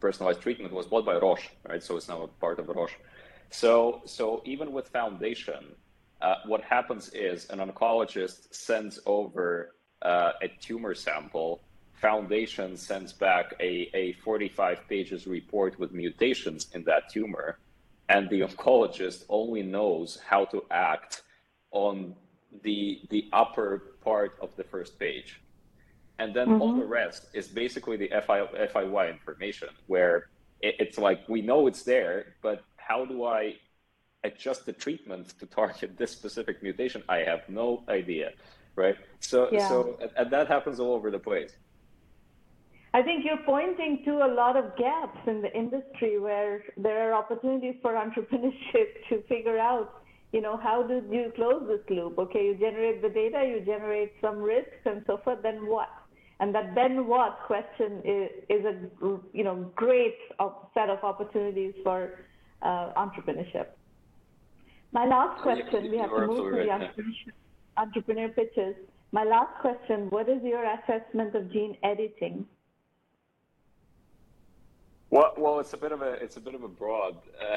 personalized 0.00 0.40
treatment 0.40 0.72
was 0.72 0.86
bought 0.86 1.04
by 1.04 1.16
Roche, 1.16 1.48
right? 1.68 1.82
So 1.82 1.96
it's 1.96 2.08
now 2.08 2.22
a 2.22 2.26
part 2.26 2.58
of 2.58 2.68
Roche. 2.68 2.96
So, 3.50 4.02
so 4.06 4.42
even 4.44 4.72
with 4.72 4.88
Foundation, 4.88 5.74
uh, 6.20 6.36
what 6.46 6.62
happens 6.62 7.10
is 7.10 7.48
an 7.50 7.58
oncologist 7.58 8.54
sends 8.54 9.00
over 9.06 9.74
uh, 10.02 10.32
a 10.42 10.48
tumor 10.60 10.94
sample. 10.94 11.60
Foundation 11.94 12.76
sends 12.76 13.12
back 13.12 13.54
a, 13.60 13.90
a 13.94 14.12
45 14.24 14.88
pages 14.88 15.26
report 15.26 15.78
with 15.78 15.92
mutations 15.92 16.68
in 16.74 16.84
that 16.84 17.10
tumor, 17.10 17.58
and 18.08 18.28
the 18.30 18.40
oncologist 18.40 19.24
only 19.28 19.62
knows 19.62 20.18
how 20.26 20.44
to 20.46 20.64
act 20.70 21.22
on 21.72 22.14
the 22.62 23.00
the 23.10 23.28
upper 23.32 23.94
part 24.02 24.36
of 24.40 24.54
the 24.56 24.64
first 24.64 24.98
page 24.98 25.40
and 26.20 26.34
then 26.34 26.48
mm-hmm. 26.48 26.62
all 26.62 26.74
the 26.74 26.84
rest 26.84 27.28
is 27.32 27.48
basically 27.48 27.96
the 27.96 28.10
FI, 28.26 28.38
FIY 28.74 29.10
information 29.10 29.70
where 29.86 30.28
it, 30.60 30.74
it's 30.78 30.98
like 30.98 31.26
we 31.28 31.40
know 31.40 31.66
it's 31.66 31.82
there, 31.82 32.34
but 32.42 32.62
how 32.76 33.06
do 33.06 33.24
I 33.24 33.56
adjust 34.22 34.66
the 34.66 34.74
treatment 34.74 35.26
to 35.40 35.46
target 35.46 35.96
this 35.96 36.12
specific 36.12 36.62
mutation? 36.62 37.02
I 37.08 37.18
have 37.30 37.42
no 37.48 37.84
idea, 37.88 38.32
right? 38.76 38.96
So, 39.20 39.48
yeah. 39.50 39.66
so 39.66 39.98
and 40.16 40.30
that 40.30 40.46
happens 40.46 40.78
all 40.78 40.92
over 40.92 41.10
the 41.10 41.18
place. 41.18 41.52
I 42.92 43.02
think 43.02 43.24
you're 43.24 43.44
pointing 43.46 44.02
to 44.04 44.12
a 44.26 44.30
lot 44.42 44.56
of 44.56 44.76
gaps 44.76 45.20
in 45.26 45.40
the 45.40 45.52
industry 45.56 46.18
where 46.18 46.64
there 46.76 46.98
are 47.08 47.14
opportunities 47.14 47.76
for 47.80 47.92
entrepreneurship 47.94 48.88
to 49.08 49.22
figure 49.26 49.58
out, 49.58 50.02
you 50.32 50.42
know, 50.42 50.58
how 50.58 50.82
do 50.82 51.02
you 51.10 51.32
close 51.34 51.62
this 51.66 51.84
loop? 51.88 52.18
Okay, 52.18 52.44
you 52.44 52.54
generate 52.56 53.00
the 53.00 53.08
data, 53.08 53.46
you 53.46 53.64
generate 53.64 54.12
some 54.20 54.36
risks 54.38 54.82
and 54.84 55.02
so 55.06 55.18
forth, 55.24 55.38
then 55.42 55.66
what? 55.66 55.88
And 56.40 56.54
that 56.54 56.74
then 56.74 57.06
what 57.06 57.38
question 57.46 58.00
is, 58.02 58.30
is 58.48 58.64
a 58.64 58.74
you 59.32 59.44
know 59.44 59.70
great 59.76 60.16
set 60.74 60.88
of 60.88 61.04
opportunities 61.04 61.74
for 61.84 62.18
uh, 62.62 62.92
entrepreneurship. 62.96 63.66
My 64.92 65.06
last 65.06 65.42
question, 65.42 65.90
we 65.90 65.98
have 65.98 66.10
to 66.10 66.26
move 66.26 66.50
to 66.52 66.56
the 66.64 66.70
entrepreneur, 66.70 67.12
entrepreneur 67.76 68.28
pitches. 68.30 68.74
My 69.12 69.24
last 69.24 69.60
question, 69.60 70.08
what 70.10 70.28
is 70.28 70.42
your 70.42 70.64
assessment 70.64 71.34
of 71.34 71.52
gene 71.52 71.76
editing? 71.82 72.46
Well, 75.10 75.34
well, 75.36 75.60
it's 75.60 75.74
a 75.74 75.76
bit 75.76 75.92
of 75.92 76.00
a 76.02 76.12
it's 76.12 76.36
a 76.36 76.40
bit 76.40 76.54
of 76.54 76.62
a 76.62 76.68
broad 76.68 77.16
uh, 77.38 77.56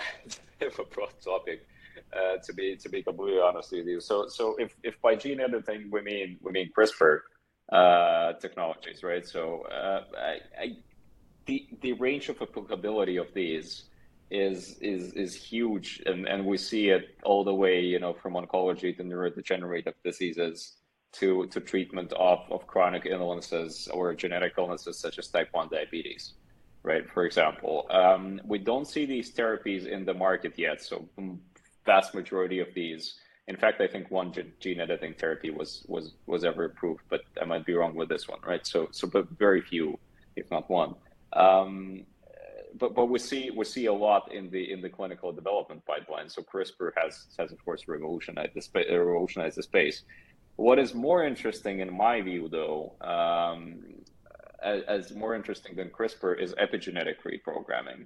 of 0.65 0.77
a 0.77 0.83
broad 0.83 1.13
topic 1.23 1.65
uh, 2.11 2.37
to 2.43 2.53
be 2.53 2.75
to 2.75 2.89
be 2.89 3.01
completely 3.01 3.39
honest 3.39 3.71
with 3.71 3.85
you. 3.87 4.01
So 4.01 4.27
so 4.27 4.55
if, 4.57 4.75
if 4.83 5.01
by 5.01 5.15
gene 5.15 5.39
editing 5.39 5.89
we 5.89 6.01
mean 6.01 6.37
we 6.41 6.51
mean 6.51 6.69
CRISPR, 6.77 7.19
uh, 7.71 8.33
technologies, 8.33 9.03
right? 9.03 9.25
So 9.25 9.63
uh, 9.71 10.03
I, 10.17 10.37
I, 10.61 10.77
the 11.45 11.67
the 11.81 11.93
range 11.93 12.29
of 12.29 12.41
applicability 12.41 13.17
of 13.17 13.33
these 13.33 13.85
is 14.29 14.77
is 14.81 15.13
is 15.13 15.35
huge, 15.35 16.01
and 16.05 16.27
and 16.27 16.45
we 16.45 16.57
see 16.57 16.89
it 16.89 17.17
all 17.23 17.43
the 17.43 17.53
way, 17.53 17.81
you 17.81 17.99
know, 17.99 18.13
from 18.13 18.33
oncology 18.33 18.95
to 18.97 19.03
neurodegenerative 19.03 19.93
diseases 20.03 20.73
to 21.13 21.47
to 21.47 21.59
treatment 21.59 22.11
of 22.13 22.39
of 22.51 22.67
chronic 22.67 23.05
illnesses 23.05 23.87
or 23.93 24.13
genetic 24.13 24.53
illnesses 24.57 24.97
such 24.97 25.19
as 25.19 25.27
type 25.27 25.49
one 25.51 25.69
diabetes, 25.69 26.33
right? 26.83 27.09
For 27.09 27.25
example, 27.25 27.85
um, 27.91 28.41
we 28.45 28.57
don't 28.57 28.87
see 28.87 29.05
these 29.05 29.33
therapies 29.33 29.85
in 29.85 30.05
the 30.05 30.13
market 30.13 30.57
yet, 30.57 30.81
so 30.81 31.07
vast 31.85 32.15
majority 32.15 32.59
of 32.59 32.67
these 32.73 33.15
in 33.47 33.57
fact, 33.57 33.81
I 33.81 33.87
think 33.87 34.09
one 34.09 34.33
gene 34.59 34.79
editing 34.79 35.13
therapy 35.13 35.49
was 35.49 35.83
was 35.87 36.13
was 36.25 36.45
ever 36.45 36.65
approved, 36.65 37.01
but 37.09 37.21
I 37.41 37.45
might 37.45 37.65
be 37.65 37.73
wrong 37.73 37.93
with 37.93 38.09
this 38.09 38.27
one, 38.27 38.39
right? 38.45 38.65
So 38.65 38.87
so 38.91 39.07
but 39.07 39.29
very 39.37 39.61
few, 39.61 39.99
if 40.35 40.49
not 40.49 40.69
one. 40.69 40.95
Um, 41.33 42.05
but 42.79 42.95
but 42.95 43.07
we 43.07 43.19
see 43.19 43.51
we 43.51 43.65
see 43.65 43.87
a 43.87 43.93
lot 43.93 44.31
in 44.31 44.49
the 44.49 44.71
in 44.71 44.81
the 44.81 44.89
clinical 44.89 45.33
development 45.33 45.85
pipeline. 45.85 46.29
So 46.29 46.41
CRISPR 46.41 46.91
has 46.95 47.25
has 47.37 47.51
of 47.51 47.63
course 47.65 47.87
revolutionized 47.87 48.53
the 48.53 48.61
space. 48.61 48.85
Revolutionized 48.89 49.57
the 49.57 49.63
space. 49.63 50.03
What 50.55 50.79
is 50.79 50.93
more 50.93 51.25
interesting 51.25 51.79
in 51.79 51.91
my 51.91 52.21
view, 52.21 52.47
though, 52.47 52.93
um, 53.01 53.83
as, 54.63 54.83
as 54.83 55.11
more 55.15 55.33
interesting 55.33 55.75
than 55.75 55.89
CRISPR, 55.89 56.39
is 56.39 56.53
epigenetic 56.53 57.15
reprogramming, 57.25 58.05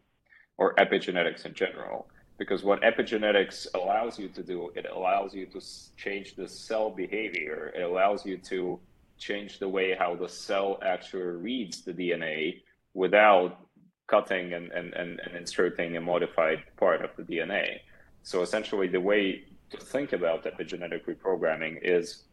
or 0.58 0.74
epigenetics 0.76 1.46
in 1.46 1.54
general 1.54 2.08
because 2.38 2.64
what 2.64 2.82
epigenetics 2.82 3.68
allows 3.74 4.20
you 4.20 4.30
to 4.30 4.44
do, 4.44 4.72
it 4.76 4.86
allows 4.86 5.34
you 5.34 5.46
to 5.48 5.60
change 5.96 6.36
the 6.36 6.48
cell 6.48 6.90
behavior. 6.90 7.72
It 7.76 7.82
allows 7.82 8.26
you 8.26 8.38
to 8.50 8.80
change 9.18 9.60
the 9.60 9.68
way 9.68 9.96
how 9.98 10.16
the 10.16 10.30
cell 10.30 10.80
actually 10.84 11.24
reads 11.24 11.82
the 11.82 11.94
DNA 11.94 12.62
without 12.94 13.60
cutting 14.06 14.54
and, 14.54 14.72
and, 14.72 14.94
and, 14.94 15.20
and 15.20 15.36
inserting 15.36 15.98
a 15.98 16.02
modified 16.02 16.64
part 16.78 17.04
of 17.04 17.10
the 17.18 17.24
DNA. 17.24 17.80
So 18.24 18.42
essentially, 18.42 18.88
the 18.88 19.02
way 19.02 19.44
to 19.72 19.78
think 19.78 20.14
about 20.14 20.46
epigenetic 20.46 21.06
reprogramming 21.06 21.80
is 21.82 22.24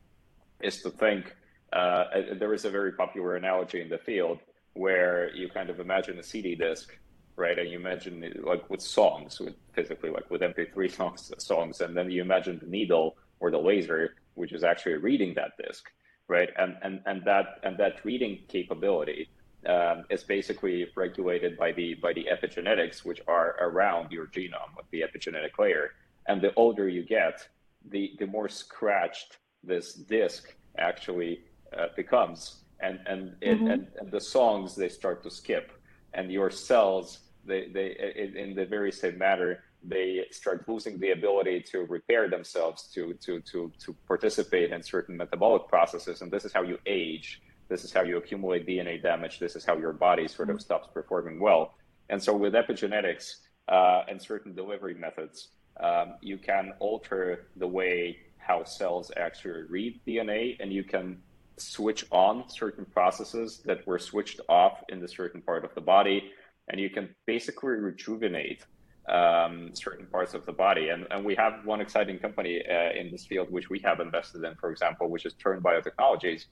is 0.61 0.83
to 0.83 0.91
think. 0.91 1.35
Uh, 1.73 2.05
there 2.39 2.55
is 2.55 2.65
a 2.65 2.71
very 2.71 2.93
popular 2.93 3.35
analogy 3.35 3.81
in 3.81 3.89
the 3.89 3.99
field 3.99 4.39
where 4.75 5.35
you 5.35 5.49
kind 5.49 5.71
of 5.71 5.81
imagine 5.81 6.17
a 6.21 6.23
CD 6.23 6.55
disc 6.55 6.97
right? 7.37 7.59
And 7.59 7.69
you 7.69 7.79
imagine 7.79 8.33
like 8.45 8.69
with 8.71 8.81
songs, 8.81 9.41
with 9.41 9.55
physically 9.73 10.11
like 10.11 10.31
with 10.31 10.41
MP3 10.41 10.91
songs, 10.91 11.33
songs, 11.39 11.81
and 11.81 11.97
then 11.97 12.11
you 12.11 12.23
imagine 12.23 12.59
the 12.59 12.67
needle 12.67 13.17
or 13.41 13.51
the 13.51 13.59
laser, 13.59 14.15
which 14.35 14.53
is 14.53 14.65
actually 14.65 14.95
reading 14.95 15.35
that 15.35 15.53
disk, 15.63 15.91
right? 16.29 16.51
And 16.59 16.77
and 16.83 17.01
and 17.07 17.25
that 17.25 17.61
and 17.63 17.77
that 17.79 18.05
reading 18.05 18.41
capability 18.49 19.29
um, 19.67 20.05
is 20.11 20.23
basically 20.23 20.87
regulated 20.97 21.57
by 21.57 21.73
the 21.73 21.95
by 21.95 22.13
the 22.13 22.27
epigenetics, 22.31 23.05
which 23.05 23.21
are 23.27 23.57
around 23.61 24.13
your 24.13 24.27
genome, 24.27 24.77
with 24.77 24.89
the 24.91 25.03
epigenetic 25.03 25.59
layer. 25.59 25.93
and 26.27 26.41
the 26.41 26.55
older 26.55 26.89
you 26.89 27.03
get, 27.03 27.47
the 27.91 28.13
the 28.19 28.27
more 28.27 28.49
scratched 28.49 29.39
this 29.63 29.95
disc 29.95 30.55
actually 30.79 31.41
uh, 31.77 31.89
becomes, 31.97 32.65
and 32.81 33.01
and, 33.07 33.23
mm-hmm. 33.41 33.67
and 33.67 33.89
and 33.99 34.11
the 34.11 34.21
songs 34.21 34.75
they 34.75 34.89
start 34.89 35.23
to 35.23 35.31
skip, 35.31 35.73
and 36.15 36.31
your 36.31 36.51
cells 36.51 37.24
they 37.47 37.69
they 37.69 37.97
in, 38.17 38.37
in 38.37 38.55
the 38.55 38.67
very 38.67 38.93
same 38.93 39.19
manner 39.19 39.65
they 39.87 40.25
start 40.31 40.67
losing 40.69 40.99
the 40.99 41.11
ability 41.11 41.61
to 41.61 41.81
repair 41.81 42.29
themselves 42.29 42.85
to 42.95 43.15
to 43.15 43.41
to 43.41 43.71
to 43.79 43.95
participate 44.07 44.73
in 44.73 44.83
certain 44.83 45.17
metabolic 45.17 45.69
processes, 45.69 46.23
and 46.23 46.31
this 46.31 46.45
is 46.45 46.53
how 46.53 46.63
you 46.63 46.79
age. 46.87 47.43
This 47.69 47.85
is 47.85 47.93
how 47.93 48.03
you 48.03 48.19
accumulate 48.19 48.67
DNA 48.67 49.03
damage. 49.03 49.39
This 49.39 49.57
is 49.57 49.65
how 49.65 49.77
your 49.77 49.93
body 49.93 50.29
sort 50.29 50.51
of 50.51 50.57
mm-hmm. 50.57 50.61
stops 50.61 50.89
performing 50.93 51.41
well. 51.41 51.75
And 52.11 52.23
so 52.23 52.37
with 52.37 52.53
epigenetics 52.53 53.37
uh, 53.69 54.03
and 54.07 54.21
certain 54.21 54.55
delivery 54.55 54.95
methods, 54.95 55.49
um, 55.81 56.15
you 56.21 56.37
can 56.37 56.75
alter 56.79 57.47
the 57.57 57.67
way 57.67 58.19
how 58.37 58.63
cells 58.65 59.11
actually 59.17 59.63
read 59.69 60.01
DNA, 60.07 60.57
and 60.61 60.73
you 60.73 60.85
can 60.85 61.19
switch 61.57 62.05
on 62.11 62.49
certain 62.49 62.85
processes 62.85 63.63
that 63.65 63.87
were 63.87 63.99
switched 63.99 64.41
off 64.49 64.83
in 64.91 65.01
the 65.01 65.09
certain 65.09 65.41
part 65.41 65.65
of 65.65 65.75
the 65.75 65.81
body, 65.81 66.33
and 66.69 66.81
you 66.81 66.91
can 66.91 67.15
basically 67.27 67.73
rejuvenate 67.73 68.65
um, 69.09 69.71
certain 69.75 70.07
parts 70.07 70.35
of 70.35 70.47
the 70.47 70.53
body. 70.53 70.89
And, 70.89 71.07
and 71.11 71.25
we 71.25 71.35
have 71.35 71.65
one 71.65 71.81
exciting 71.81 72.19
company 72.19 72.63
uh, 72.69 72.99
in 72.99 73.11
this 73.11 73.27
field, 73.27 73.51
which 73.51 73.69
we 73.69 73.79
have 73.81 74.01
invested 74.01 74.45
in, 74.45 74.55
for 74.57 74.71
example, 74.71 75.09
which 75.09 75.27
is 75.27 75.35
Turn 75.35 75.61
Biotechnologies, 75.61 76.47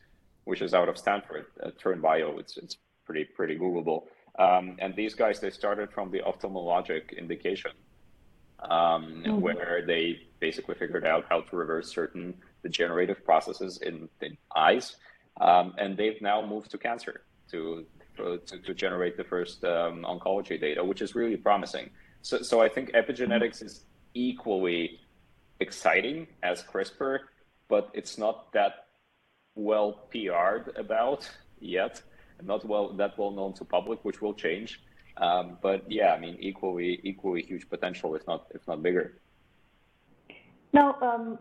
which 0.44 0.60
is 0.60 0.74
out 0.74 0.88
of 0.88 0.98
Stanford. 0.98 1.46
Uh, 1.62 1.70
Turn 1.78 2.00
Bio, 2.00 2.38
it's, 2.38 2.56
it's 2.56 2.76
pretty, 3.06 3.24
pretty 3.24 3.58
Googleable. 3.58 4.04
Um, 4.38 4.76
and 4.80 4.94
these 4.96 5.14
guys, 5.14 5.40
they 5.40 5.50
started 5.50 5.90
from 5.92 6.10
the 6.10 6.20
ophthalmologic 6.20 7.16
indication 7.16 7.72
um, 8.60 9.22
mm-hmm. 9.24 9.40
where 9.40 9.82
they 9.86 10.20
basically 10.40 10.74
figured 10.74 11.06
out 11.06 11.24
how 11.28 11.40
to 11.40 11.56
reverse 11.56 11.92
certain 11.92 12.34
degenerative 12.62 13.24
processes 13.24 13.78
in, 13.82 14.08
the 14.20 14.30
eyes. 14.54 14.96
Um, 15.40 15.74
and 15.78 15.96
they've 15.96 16.20
now 16.20 16.44
moved 16.44 16.70
to 16.70 16.78
cancer 16.78 17.22
to, 17.50 17.84
to, 18.16 18.38
to 18.58 18.74
generate 18.74 19.16
the 19.16 19.24
first 19.24 19.64
um, 19.64 20.04
oncology 20.04 20.60
data, 20.60 20.84
which 20.84 21.02
is 21.02 21.14
really 21.14 21.36
promising. 21.36 21.90
So, 22.22 22.42
so 22.42 22.60
I 22.60 22.68
think 22.68 22.92
epigenetics 22.92 23.62
is 23.62 23.84
equally 24.14 25.00
exciting 25.60 26.26
as 26.42 26.62
CRISPR, 26.62 27.18
but 27.68 27.90
it's 27.94 28.18
not 28.18 28.52
that 28.52 28.86
well 29.54 30.08
PR'd 30.10 30.72
about 30.76 31.28
yet, 31.60 32.02
not 32.42 32.64
well 32.64 32.92
that 32.94 33.18
well 33.18 33.30
known 33.30 33.52
to 33.54 33.64
public, 33.64 34.04
which 34.04 34.20
will 34.20 34.34
change. 34.34 34.80
Um, 35.16 35.58
but 35.62 35.90
yeah, 35.90 36.14
I 36.14 36.18
mean, 36.18 36.36
equally 36.40 37.00
equally 37.02 37.42
huge 37.42 37.68
potential, 37.68 38.14
if 38.14 38.26
not 38.26 38.46
if 38.54 38.66
not 38.66 38.82
bigger. 38.82 39.18
Now, 40.72 40.96
um, 41.02 41.38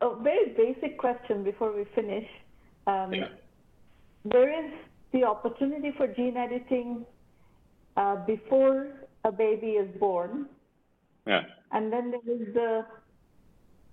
a 0.00 0.16
very 0.16 0.48
basic 0.50 0.98
question 0.98 1.44
before 1.44 1.72
we 1.72 1.84
finish. 1.94 2.28
Um, 2.86 3.14
yeah. 3.14 3.28
There 4.24 4.48
is 4.64 4.72
the 5.14 5.24
opportunity 5.24 5.92
for 5.96 6.08
gene 6.08 6.36
editing 6.36 7.06
uh, 7.96 8.16
before 8.26 8.88
a 9.24 9.32
baby 9.32 9.78
is 9.82 9.88
born. 9.98 10.46
Yeah. 11.26 11.42
And 11.72 11.90
then 11.92 12.10
there 12.10 12.36
is 12.36 12.52
the 12.52 12.84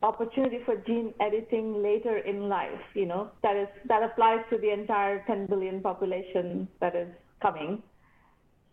opportunity 0.03 0.60
for 0.65 0.75
gene 0.77 1.13
editing 1.21 1.81
later 1.81 2.17
in 2.17 2.49
life, 2.49 2.81
you 2.95 3.05
know, 3.05 3.29
that 3.43 3.55
is 3.55 3.67
that 3.88 4.01
applies 4.03 4.39
to 4.49 4.57
the 4.57 4.71
entire 4.71 5.23
10 5.27 5.45
billion 5.45 5.79
population 5.81 6.67
that 6.79 6.95
is 6.95 7.07
coming. 7.41 7.84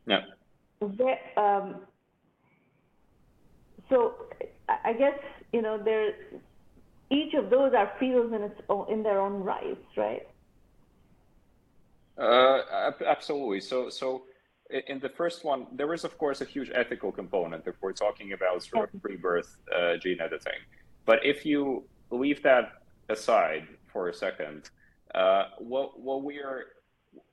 Yeah. 0.06 0.20
There, 0.80 1.18
um, 1.36 1.76
so 3.90 4.14
I 4.68 4.92
guess 4.92 5.18
you 5.52 5.60
know 5.60 5.78
there, 5.82 6.12
each 7.10 7.34
of 7.34 7.50
those 7.50 7.72
are 7.74 7.92
fields 8.00 8.32
in 8.34 8.42
its 8.42 8.60
own, 8.70 8.90
in 8.90 9.02
their 9.02 9.20
own 9.20 9.42
rights, 9.42 9.86
right? 9.96 10.26
Uh, 12.18 12.90
absolutely. 13.06 13.60
So 13.60 13.88
so 13.88 14.24
in 14.70 14.98
the 14.98 15.08
first 15.08 15.44
one, 15.44 15.66
there 15.72 15.92
is 15.94 16.04
of 16.04 16.18
course 16.18 16.40
a 16.40 16.44
huge 16.44 16.70
ethical 16.74 17.12
component 17.12 17.66
if 17.66 17.76
we're 17.80 17.92
talking 17.92 18.32
about 18.32 18.62
sort 18.62 18.92
of 18.92 19.00
pre-birth 19.02 19.56
uh, 19.74 19.96
gene 19.96 20.20
editing. 20.20 20.60
But 21.06 21.20
if 21.24 21.46
you 21.46 21.84
leave 22.10 22.42
that 22.42 22.82
aside 23.08 23.68
for 23.86 24.08
a 24.08 24.14
second, 24.14 24.70
uh, 25.14 25.44
what 25.58 25.98
what 26.00 26.22
we 26.24 26.38
are 26.38 26.64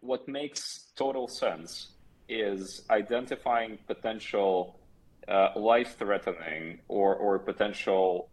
what 0.02 0.28
makes 0.28 0.92
total 0.96 1.28
sense 1.28 1.90
is 2.30 2.84
identifying 2.90 3.78
potential 3.88 4.80
uh, 5.28 5.50
life-threatening 5.56 6.80
or 6.88 7.16
or 7.16 7.40
potential 7.40 8.30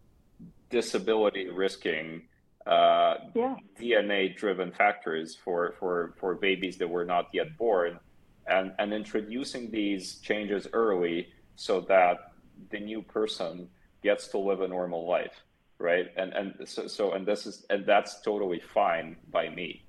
disability 0.69 1.49
risking 1.49 2.21
uh, 2.65 3.15
yeah. 3.33 3.55
DNA-driven 3.79 4.71
factors 4.71 5.35
for 5.35 5.73
for 5.79 6.13
for 6.19 6.35
babies 6.35 6.77
that 6.77 6.87
were 6.87 7.05
not 7.05 7.27
yet 7.33 7.57
born, 7.57 7.99
and 8.47 8.73
and 8.79 8.93
introducing 8.93 9.69
these 9.71 10.19
changes 10.19 10.67
early 10.73 11.27
so 11.55 11.81
that 11.81 12.31
the 12.71 12.79
new 12.79 13.01
person 13.01 13.67
gets 14.01 14.27
to 14.29 14.37
live 14.37 14.61
a 14.61 14.67
normal 14.67 15.07
life, 15.07 15.43
right? 15.77 16.07
And 16.15 16.33
and 16.33 16.53
so, 16.65 16.87
so 16.87 17.11
and 17.13 17.25
this 17.25 17.45
is 17.45 17.65
and 17.69 17.85
that's 17.85 18.21
totally 18.21 18.61
fine 18.73 19.17
by 19.29 19.49
me, 19.49 19.83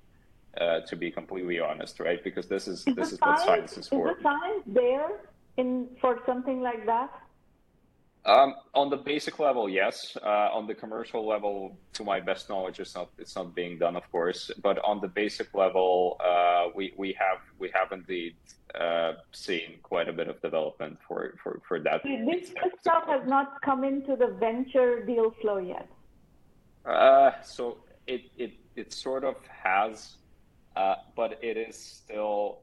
uh, 0.59 0.81
to 0.81 0.95
be 0.95 1.09
completely 1.11 1.59
honest, 1.59 1.99
right? 1.99 2.21
Because 2.23 2.47
this 2.47 2.67
is, 2.67 2.85
is 2.87 2.95
this 2.95 3.11
is 3.13 3.19
science, 3.19 3.39
what 3.39 3.45
science 3.45 3.77
is 3.77 3.87
for. 3.87 4.09
Is 4.09 4.17
the 4.17 4.23
science 4.23 4.63
there 4.67 5.09
in 5.57 5.87
for 6.01 6.19
something 6.25 6.61
like 6.61 6.85
that? 6.85 7.09
Um, 8.25 8.55
on 8.73 8.89
the 8.89 8.97
basic 8.97 9.37
level, 9.37 9.69
yes. 9.69 10.17
Uh, 10.23 10.49
on 10.51 10.65
the 10.65 10.73
commercial 10.73 11.27
level, 11.27 11.77
to 11.93 12.03
my 12.03 12.19
best 12.19 12.49
knowledge, 12.49 12.79
it's 12.79 12.95
not 12.95 13.09
it's 13.19 13.35
not 13.35 13.53
being 13.53 13.77
done, 13.77 13.95
of 13.95 14.11
course. 14.11 14.49
But 14.63 14.83
on 14.83 14.99
the 14.99 15.07
basic 15.07 15.53
level, 15.53 16.17
uh, 16.19 16.69
we 16.73 16.93
we 16.97 17.15
have 17.19 17.39
we 17.59 17.69
have 17.73 17.91
indeed 17.91 18.35
uh, 18.79 19.13
seen 19.31 19.77
quite 19.83 20.09
a 20.09 20.13
bit 20.13 20.27
of 20.27 20.41
development 20.41 20.97
for 21.07 21.35
for 21.41 21.61
for 21.67 21.79
that. 21.81 22.01
This, 22.03 22.49
this 22.49 22.73
stuff 22.81 23.03
has 23.07 23.27
not 23.27 23.61
come 23.61 23.83
into 23.83 24.15
the 24.15 24.35
venture 24.39 25.05
deal 25.05 25.29
flow 25.39 25.57
yet. 25.57 25.87
Uh, 26.83 27.31
so 27.43 27.77
it 28.07 28.23
it 28.37 28.53
it 28.75 28.91
sort 28.91 29.23
of 29.23 29.35
has, 29.45 30.17
uh, 30.75 30.95
but 31.15 31.37
it 31.43 31.57
is 31.57 31.77
still 31.77 32.61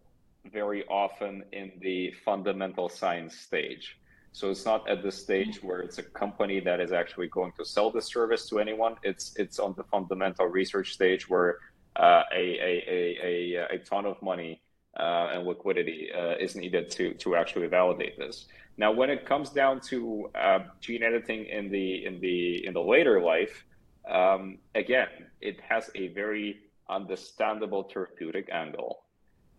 very 0.50 0.84
often 0.86 1.44
in 1.52 1.70
the 1.80 2.10
fundamental 2.24 2.88
science 2.88 3.36
stage. 3.36 3.96
So 4.32 4.50
it's 4.50 4.64
not 4.64 4.88
at 4.88 5.02
the 5.02 5.12
stage 5.12 5.62
where 5.62 5.80
it's 5.80 5.98
a 5.98 6.02
company 6.02 6.58
that 6.60 6.80
is 6.80 6.90
actually 6.92 7.28
going 7.28 7.52
to 7.58 7.64
sell 7.64 7.90
the 7.90 8.00
service 8.00 8.48
to 8.48 8.58
anyone. 8.60 8.96
It's 9.02 9.34
it's 9.36 9.58
on 9.58 9.74
the 9.76 9.84
fundamental 9.84 10.46
research 10.46 10.94
stage 10.94 11.28
where 11.28 11.58
uh, 11.96 12.22
a, 12.34 12.44
a, 12.58 13.18
a, 13.22 13.66
a, 13.74 13.78
ton 13.80 14.06
of 14.06 14.20
money 14.22 14.62
uh, 14.98 15.32
and 15.34 15.46
liquidity 15.46 16.10
uh, 16.16 16.36
is 16.40 16.56
needed 16.56 16.90
to 16.92 17.12
to 17.14 17.36
actually 17.36 17.66
validate 17.66 18.18
this. 18.18 18.46
Now, 18.78 18.90
when 18.90 19.10
it 19.10 19.26
comes 19.26 19.50
down 19.50 19.80
to 19.82 20.30
uh, 20.34 20.60
gene 20.80 21.02
editing 21.02 21.44
in 21.44 21.70
the 21.70 22.06
in 22.06 22.20
the 22.20 22.66
in 22.66 22.72
the 22.72 22.80
later 22.80 23.20
life, 23.20 23.64
um, 24.10 24.58
again, 24.74 25.08
it 25.42 25.60
has 25.60 25.90
a 25.94 26.08
very 26.08 26.60
understandable 26.88 27.82
therapeutic 27.82 28.48
angle, 28.50 29.02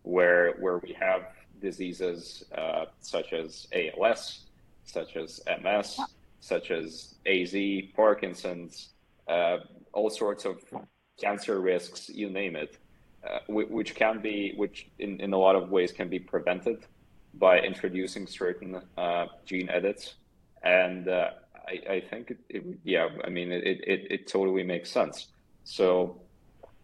where 0.02 0.54
where 0.58 0.78
we 0.78 0.92
have 0.98 1.22
diseases 1.60 2.44
uh, 2.58 2.86
such 3.00 3.32
as 3.32 3.68
ALS, 3.72 4.43
such 4.84 5.16
as 5.16 5.40
MS, 5.62 6.00
such 6.40 6.70
as 6.70 7.14
AZ, 7.26 7.54
Parkinson's, 7.94 8.90
uh, 9.28 9.58
all 9.92 10.10
sorts 10.10 10.44
of 10.44 10.62
cancer 11.20 11.60
risks, 11.60 12.08
you 12.08 12.28
name 12.30 12.56
it, 12.56 12.76
uh, 13.28 13.38
which 13.48 13.94
can 13.94 14.20
be, 14.20 14.52
which 14.56 14.88
in, 14.98 15.20
in 15.20 15.32
a 15.32 15.38
lot 15.38 15.56
of 15.56 15.70
ways 15.70 15.92
can 15.92 16.08
be 16.08 16.18
prevented 16.18 16.84
by 17.34 17.58
introducing 17.58 18.26
certain 18.26 18.80
uh, 18.96 19.26
gene 19.46 19.68
edits. 19.70 20.14
And 20.62 21.08
uh, 21.08 21.30
I, 21.66 21.92
I, 21.94 22.00
think, 22.00 22.30
it, 22.30 22.38
it, 22.48 22.64
yeah, 22.84 23.08
I 23.24 23.30
mean, 23.30 23.50
it, 23.50 23.64
it, 23.64 24.06
it 24.10 24.28
totally 24.28 24.62
makes 24.62 24.90
sense. 24.90 25.28
So 25.64 26.20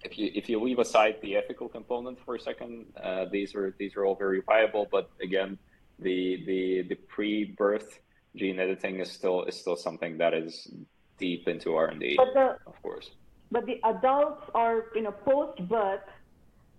if 0.03 0.19
you 0.19 0.31
if 0.35 0.49
you 0.49 0.61
leave 0.61 0.79
aside 0.79 1.17
the 1.23 1.37
ethical 1.37 1.69
component 1.69 2.19
for 2.25 2.35
a 2.35 2.41
second, 2.41 2.87
uh, 3.03 3.27
these 3.31 3.55
are 3.55 3.75
these 3.79 3.97
are 3.97 4.05
all 4.05 4.15
very 4.15 4.41
viable. 4.41 4.89
But 4.91 5.11
again, 5.23 5.59
the 6.03 6.45
the 6.47 6.83
the 6.89 6.95
pre-birth 6.95 8.01
gene 8.37 8.59
editing 8.59 9.01
is 9.01 9.11
still 9.11 9.45
is 9.45 9.57
still 9.57 9.77
something 9.77 10.19
that 10.19 10.35
is 10.35 10.73
deep 11.19 11.49
into 11.49 11.75
R 11.75 11.89
and 11.89 12.01
D, 12.01 12.19
of 12.19 12.83
course. 12.83 13.11
But 13.51 13.67
the 13.67 13.81
adults 13.85 14.43
are 14.55 14.87
you 14.95 15.03
know 15.03 15.13
post-birth 15.13 16.01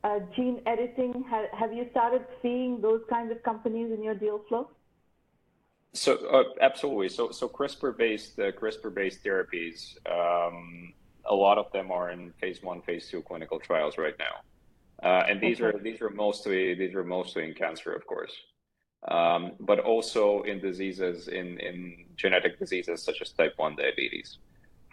uh, 0.03 0.19
gene 0.36 0.61
editing. 0.65 1.24
Have, 1.30 1.45
have 1.51 1.74
you 1.74 1.88
started 1.91 2.26
seeing 2.41 2.82
those 2.82 3.01
kinds 3.09 3.32
of 3.32 3.43
companies 3.43 3.91
in 3.91 4.01
your 4.03 4.15
deal 4.15 4.41
flow? 4.47 4.69
So 5.93 6.15
uh, 6.28 6.43
absolutely. 6.61 7.09
So 7.09 7.32
so 7.32 7.47
CRISPR-based 7.49 8.39
uh, 8.39 8.51
CRISPR-based 8.53 9.24
therapies. 9.24 9.97
Um, 10.09 10.93
a 11.26 11.36
lot 11.36 11.57
of 11.57 11.72
them 11.72 11.91
are 11.91 12.09
in 12.11 12.32
phase 12.39 12.63
one, 12.63 12.82
phase 12.82 13.07
two 13.09 13.22
clinical 13.22 13.59
trials 13.59 13.97
right 13.97 14.15
now, 14.17 15.07
uh, 15.07 15.24
and 15.28 15.39
these 15.39 15.61
okay. 15.61 15.78
are 15.78 15.80
these 15.80 16.01
are 16.01 16.09
mostly 16.09 16.74
these 16.74 16.95
are 16.95 17.03
mostly 17.03 17.43
in 17.43 17.53
cancer, 17.53 17.91
of 17.93 18.07
course. 18.07 18.34
Um, 19.07 19.53
but 19.59 19.79
also 19.79 20.43
in 20.43 20.59
diseases, 20.59 21.27
in, 21.27 21.59
in 21.59 22.05
genetic 22.17 22.59
diseases 22.59 23.01
such 23.01 23.21
as 23.21 23.31
type 23.31 23.53
1 23.57 23.75
diabetes, 23.75 24.37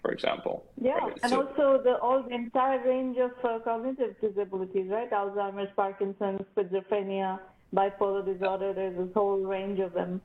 for 0.00 0.12
example. 0.12 0.64
Yeah, 0.80 0.92
right? 0.92 1.18
and 1.22 1.30
so, 1.30 1.46
also 1.46 1.82
the 1.82 1.98
all 1.98 2.22
the 2.22 2.34
entire 2.34 2.82
range 2.86 3.18
of 3.18 3.32
uh, 3.44 3.59
cognitive 3.61 4.14
disabilities, 4.20 4.88
right? 4.88 5.11
Alzheimer's, 5.11 5.70
Parkinson's, 5.76 6.40
schizophrenia, 6.56 7.38
bipolar 7.74 8.24
disorder. 8.24 8.72
There's 8.72 8.98
a 8.98 9.12
whole 9.12 9.40
range 9.40 9.80
of 9.80 9.92
them. 9.92 10.22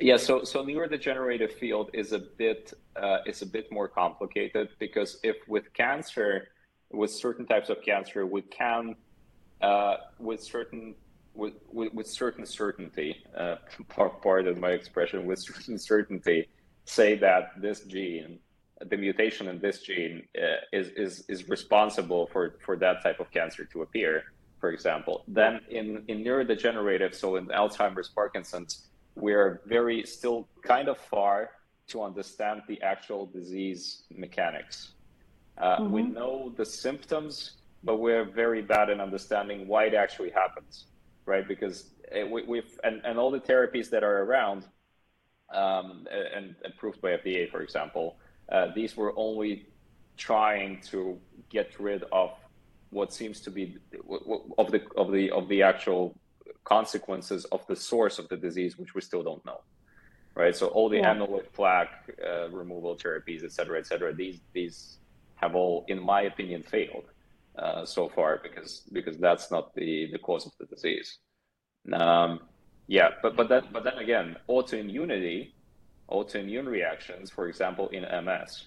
Yeah, 0.00 0.16
so 0.16 0.42
so 0.42 0.64
neurodegenerative 0.64 1.52
field 1.52 1.90
is 1.92 2.12
a 2.12 2.18
bit 2.18 2.72
uh, 2.96 3.18
is 3.26 3.42
a 3.42 3.46
bit 3.46 3.70
more 3.70 3.88
complicated 3.88 4.70
because 4.78 5.20
if 5.22 5.36
with 5.46 5.72
cancer, 5.74 6.48
with 6.90 7.12
certain 7.12 7.46
types 7.46 7.68
of 7.68 7.82
cancer, 7.82 8.26
we 8.26 8.42
can 8.42 8.96
uh, 9.60 9.96
with 10.18 10.42
certain 10.42 10.94
with, 11.34 11.54
with, 11.70 11.92
with 11.92 12.06
certain 12.06 12.46
certainty, 12.46 13.24
uh, 13.36 13.56
pardon 14.22 14.60
my 14.60 14.70
expression, 14.70 15.26
with 15.26 15.38
certain 15.38 15.78
certainty, 15.78 16.48
say 16.84 17.16
that 17.16 17.60
this 17.60 17.80
gene, 17.80 18.38
the 18.86 18.96
mutation 18.96 19.48
in 19.48 19.58
this 19.60 19.80
gene, 19.80 20.22
uh, 20.36 20.56
is 20.72 20.88
is 20.88 21.24
is 21.28 21.48
responsible 21.48 22.26
for 22.32 22.56
for 22.64 22.76
that 22.76 23.02
type 23.02 23.20
of 23.20 23.30
cancer 23.30 23.64
to 23.64 23.82
appear, 23.82 24.24
for 24.60 24.70
example. 24.70 25.24
Then 25.28 25.60
in 25.70 26.04
in 26.08 26.22
neurodegenerative, 26.22 27.14
so 27.14 27.36
in 27.36 27.46
Alzheimer's, 27.46 28.08
Parkinson's 28.08 28.88
we're 29.16 29.62
very 29.66 30.04
still 30.04 30.48
kind 30.62 30.88
of 30.88 30.98
far 30.98 31.50
to 31.86 32.02
understand 32.02 32.62
the 32.66 32.80
actual 32.82 33.26
disease 33.26 34.02
mechanics. 34.10 34.92
Uh, 35.58 35.78
mm-hmm. 35.78 35.92
We 35.92 36.02
know 36.02 36.52
the 36.56 36.64
symptoms, 36.64 37.58
but 37.84 37.98
we're 37.98 38.24
very 38.24 38.62
bad 38.62 38.90
in 38.90 39.00
understanding 39.00 39.68
why 39.68 39.84
it 39.84 39.94
actually 39.94 40.30
happens, 40.30 40.86
right? 41.26 41.46
Because 41.46 41.90
we, 42.30 42.58
have 42.58 42.66
and, 42.84 43.00
and 43.04 43.18
all 43.18 43.30
the 43.30 43.40
therapies 43.40 43.90
that 43.90 44.04
are 44.04 44.22
around 44.22 44.66
um, 45.52 46.06
and 46.34 46.54
approved 46.64 47.00
by 47.00 47.10
FDA, 47.10 47.50
for 47.50 47.60
example, 47.62 48.16
uh, 48.50 48.68
these 48.74 48.96
were 48.96 49.12
only 49.16 49.66
trying 50.16 50.80
to 50.82 51.18
get 51.48 51.78
rid 51.80 52.04
of 52.12 52.32
what 52.90 53.12
seems 53.12 53.40
to 53.40 53.50
be 53.50 53.76
of 54.58 54.70
the 54.70 54.82
of 54.96 55.10
the 55.10 55.30
of 55.30 55.48
the 55.48 55.62
actual 55.62 56.14
consequences 56.62 57.44
of 57.46 57.66
the 57.66 57.76
source 57.76 58.18
of 58.18 58.28
the 58.28 58.36
disease, 58.36 58.78
which 58.78 58.94
we 58.94 59.00
still 59.00 59.22
don't 59.22 59.44
know, 59.44 59.60
right? 60.34 60.54
So 60.54 60.68
all 60.68 60.88
the 60.88 60.98
yeah. 60.98 61.14
amyloid 61.14 61.52
plaque 61.52 62.10
uh, 62.24 62.50
removal 62.50 62.96
therapies, 62.96 63.44
et 63.44 63.52
cetera, 63.52 63.78
et 63.78 63.86
cetera, 63.86 64.14
these 64.14 64.40
these 64.52 64.98
have 65.36 65.54
all, 65.54 65.84
in 65.88 66.00
my 66.00 66.22
opinion, 66.22 66.62
failed 66.62 67.06
so 67.84 68.08
far 68.08 68.40
because 68.42 68.82
because 68.92 69.16
that's 69.18 69.50
not 69.50 69.74
the 69.74 70.08
the 70.12 70.18
cause 70.18 70.46
of 70.46 70.52
the 70.58 70.66
disease. 70.66 71.18
Um, 71.92 72.40
yeah, 72.86 73.10
but 73.22 73.36
but 73.36 73.48
then 73.48 73.64
but 73.72 73.84
then 73.84 73.98
again, 73.98 74.36
autoimmunity, 74.48 75.52
autoimmune 76.10 76.66
reactions, 76.66 77.30
for 77.30 77.48
example, 77.48 77.88
in 77.88 78.02
MS, 78.24 78.66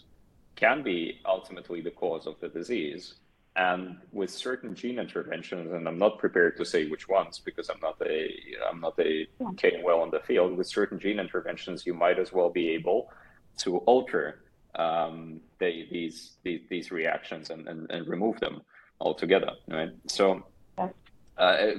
can 0.55 0.83
be 0.83 1.19
ultimately 1.25 1.81
the 1.81 1.91
cause 1.91 2.27
of 2.27 2.39
the 2.39 2.49
disease. 2.49 3.15
And 3.55 3.97
with 4.11 4.29
certain 4.29 4.75
gene 4.75 4.99
interventions, 4.99 5.71
and 5.73 5.87
I'm 5.87 5.97
not 5.97 6.19
prepared 6.19 6.57
to 6.57 6.65
say 6.65 6.87
which 6.87 7.09
ones 7.09 7.41
because 7.43 7.69
I'm 7.69 7.79
not 7.81 7.99
a 8.05 8.31
I'm 8.69 8.79
not 8.79 8.99
a 8.99 9.27
yeah. 9.39 9.81
well 9.83 10.03
in 10.03 10.11
the 10.11 10.19
field. 10.19 10.55
With 10.55 10.67
certain 10.67 10.99
gene 10.99 11.19
interventions, 11.19 11.85
you 11.85 11.93
might 11.93 12.19
as 12.19 12.31
well 12.31 12.51
be 12.51 12.69
able 12.69 13.09
to 13.59 13.77
alter 13.79 14.43
um, 14.75 15.41
the, 15.59 15.87
these, 15.91 16.33
these 16.43 16.61
these 16.69 16.91
reactions 16.91 17.49
and, 17.49 17.67
and, 17.67 17.89
and 17.89 18.07
remove 18.07 18.39
them 18.39 18.61
altogether, 18.99 19.51
right? 19.67 19.91
So, 20.07 20.43
uh, 20.77 20.87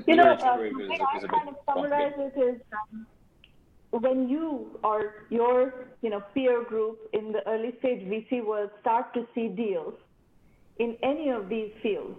you 0.06 0.14
know, 0.16 0.30
uh, 0.30 0.34
is 0.34 0.90
I 0.90 1.26
kind 1.26 1.48
of 1.48 1.56
summarize 1.66 2.12
it 2.18 2.40
is 2.40 2.60
um, 2.72 3.06
when 3.90 4.28
you 4.28 4.78
or 4.84 5.26
your 5.30 5.88
you 6.00 6.10
know 6.10 6.22
peer 6.32 6.62
group 6.62 6.98
in 7.12 7.32
the 7.32 7.46
early 7.48 7.74
stage 7.80 8.06
VC 8.06 8.44
world 8.44 8.70
start 8.80 9.12
to 9.14 9.26
see 9.34 9.48
deals 9.48 9.94
in 10.78 10.96
any 11.02 11.30
of 11.30 11.48
these 11.48 11.72
fields, 11.82 12.18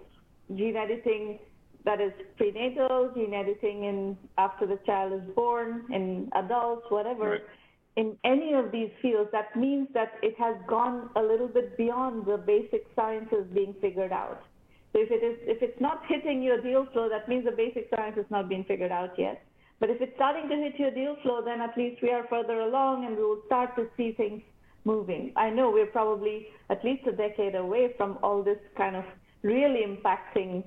gene 0.54 0.76
editing 0.76 1.38
that 1.84 2.00
is 2.00 2.12
prenatal, 2.36 3.10
gene 3.14 3.32
editing 3.32 3.84
in 3.84 4.18
after 4.36 4.66
the 4.66 4.78
child 4.84 5.14
is 5.14 5.34
born, 5.34 5.84
in 5.90 6.28
adults, 6.34 6.84
whatever. 6.90 7.30
Right. 7.30 7.40
In 7.96 8.16
any 8.24 8.52
of 8.52 8.70
these 8.70 8.90
fields, 9.02 9.30
that 9.32 9.56
means 9.56 9.88
that 9.94 10.12
it 10.22 10.38
has 10.38 10.56
gone 10.68 11.10
a 11.16 11.22
little 11.22 11.48
bit 11.48 11.76
beyond 11.76 12.26
the 12.26 12.36
basic 12.36 12.86
sciences 12.94 13.46
being 13.52 13.74
figured 13.80 14.12
out. 14.12 14.42
So 14.92 15.00
if 15.00 15.10
it 15.10 15.22
is, 15.24 15.38
if 15.42 15.62
it's 15.62 15.80
not 15.80 16.02
hitting 16.08 16.42
your 16.42 16.60
deal 16.60 16.86
flow, 16.92 17.08
that 17.08 17.28
means 17.28 17.44
the 17.44 17.52
basic 17.52 17.88
science 17.94 18.16
is 18.18 18.26
not 18.30 18.48
being 18.48 18.64
figured 18.64 18.90
out 18.90 19.18
yet. 19.18 19.42
But 19.78 19.88
if 19.88 20.00
it's 20.00 20.12
starting 20.16 20.48
to 20.48 20.56
hit 20.56 20.78
your 20.78 20.90
deal 20.90 21.16
flow, 21.22 21.42
then 21.44 21.60
at 21.60 21.76
least 21.76 22.02
we 22.02 22.10
are 22.10 22.26
further 22.28 22.60
along 22.60 23.06
and 23.06 23.16
we 23.16 23.22
will 23.22 23.42
start 23.46 23.76
to 23.76 23.86
see 23.96 24.12
things 24.12 24.42
moving. 24.84 25.32
I 25.36 25.50
know 25.50 25.70
we're 25.70 25.86
probably 25.86 26.48
at 26.68 26.84
least 26.84 27.06
a 27.06 27.12
decade 27.12 27.54
away 27.54 27.94
from 27.96 28.18
all 28.22 28.42
this 28.42 28.58
kind 28.76 28.96
of 28.96 29.04
really 29.42 29.82
impacting 29.86 30.64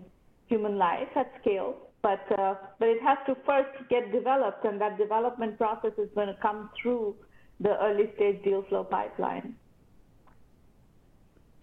human 0.47 0.77
life 0.77 1.09
at 1.15 1.31
scale, 1.41 1.75
but 2.01 2.25
uh, 2.37 2.55
but 2.79 2.87
it 2.87 3.01
has 3.01 3.17
to 3.27 3.35
first 3.45 3.69
get 3.89 4.11
developed, 4.11 4.65
and 4.65 4.79
that 4.81 4.97
development 4.97 5.57
process 5.57 5.93
is 5.97 6.09
going 6.15 6.27
to 6.27 6.37
come 6.41 6.69
through 6.81 7.15
the 7.59 7.77
early 7.81 8.11
stage 8.15 8.43
deal 8.43 8.63
flow 8.69 8.83
pipeline. 8.83 9.55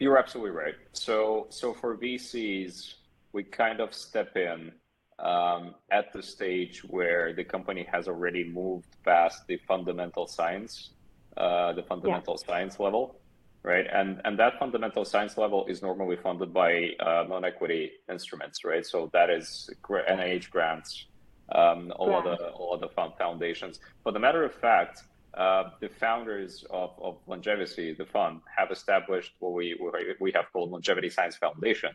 You're 0.01 0.19
absolutely 0.19 0.53
right. 0.53 0.75
So 0.93 1.47
so 1.51 1.73
for 1.73 1.97
VCs, 1.97 2.95
we 3.33 3.45
kind 3.45 3.81
of 3.81 3.95
step 3.95 4.37
in 4.37 4.73
um, 5.19 5.75
at 5.93 6.13
the 6.13 6.23
stage 6.23 6.83
where 6.85 7.35
the 7.35 7.45
company 7.45 7.87
has 7.93 8.09
already 8.09 8.45
moved 8.45 8.97
past 9.05 9.47
the 9.47 9.59
fundamental 9.69 10.27
science 10.27 10.91
uh, 11.37 11.73
the 11.73 11.83
fundamental 11.83 12.37
yeah. 12.41 12.47
science 12.47 12.81
level, 12.81 13.21
right? 13.63 13.87
And 13.93 14.21
and 14.25 14.39
that 14.39 14.59
fundamental 14.59 15.05
science 15.05 15.39
level 15.39 15.67
is 15.67 15.83
normally 15.83 16.17
funded 16.17 16.53
by 16.53 16.91
uh, 16.99 17.25
non-equity 17.29 17.93
instruments, 18.11 18.65
right? 18.65 18.85
So 18.85 19.11
that 19.13 19.31
is 19.31 19.71
NIH 19.89 20.51
grants, 20.51 21.07
um, 21.55 21.93
all 21.97 22.19
of 22.19 22.25
the 22.25 22.49
all 22.49 22.75
of 22.75 22.81
the 22.81 22.89
foundations. 23.19 23.81
But 24.03 24.15
the 24.15 24.21
matter 24.21 24.45
of 24.45 24.55
fact, 24.55 25.05
uh, 25.35 25.71
the 25.81 25.89
founders 25.89 26.65
of, 26.71 26.91
of 27.01 27.19
LongeVC, 27.27 27.97
the 27.97 28.05
fund, 28.05 28.41
have 28.57 28.71
established 28.71 29.33
what 29.39 29.53
we 29.53 29.79
we 30.21 30.33
have 30.33 30.47
called 30.53 30.71
Longevity 30.71 31.11
Science 31.11 31.37
Foundation, 31.37 31.93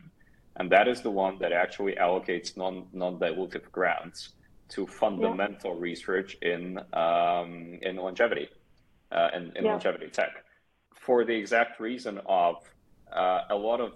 and 0.56 0.70
that 0.70 0.88
is 0.88 1.02
the 1.02 1.10
one 1.10 1.38
that 1.40 1.52
actually 1.52 1.94
allocates 1.96 2.56
non 2.56 2.86
non 2.92 3.18
dilutive 3.18 3.70
grants 3.70 4.30
to 4.68 4.86
fundamental 4.86 5.74
yeah. 5.74 5.80
research 5.80 6.36
in 6.42 6.78
um, 6.92 7.78
in 7.82 7.96
longevity 7.96 8.48
uh, 9.12 9.28
in, 9.34 9.52
in 9.56 9.64
yeah. 9.64 9.72
longevity 9.72 10.08
tech 10.08 10.44
for 11.06 11.24
the 11.24 11.34
exact 11.34 11.78
reason 11.78 12.20
of 12.26 12.56
uh, 13.12 13.42
a 13.50 13.54
lot 13.54 13.80
of 13.80 13.92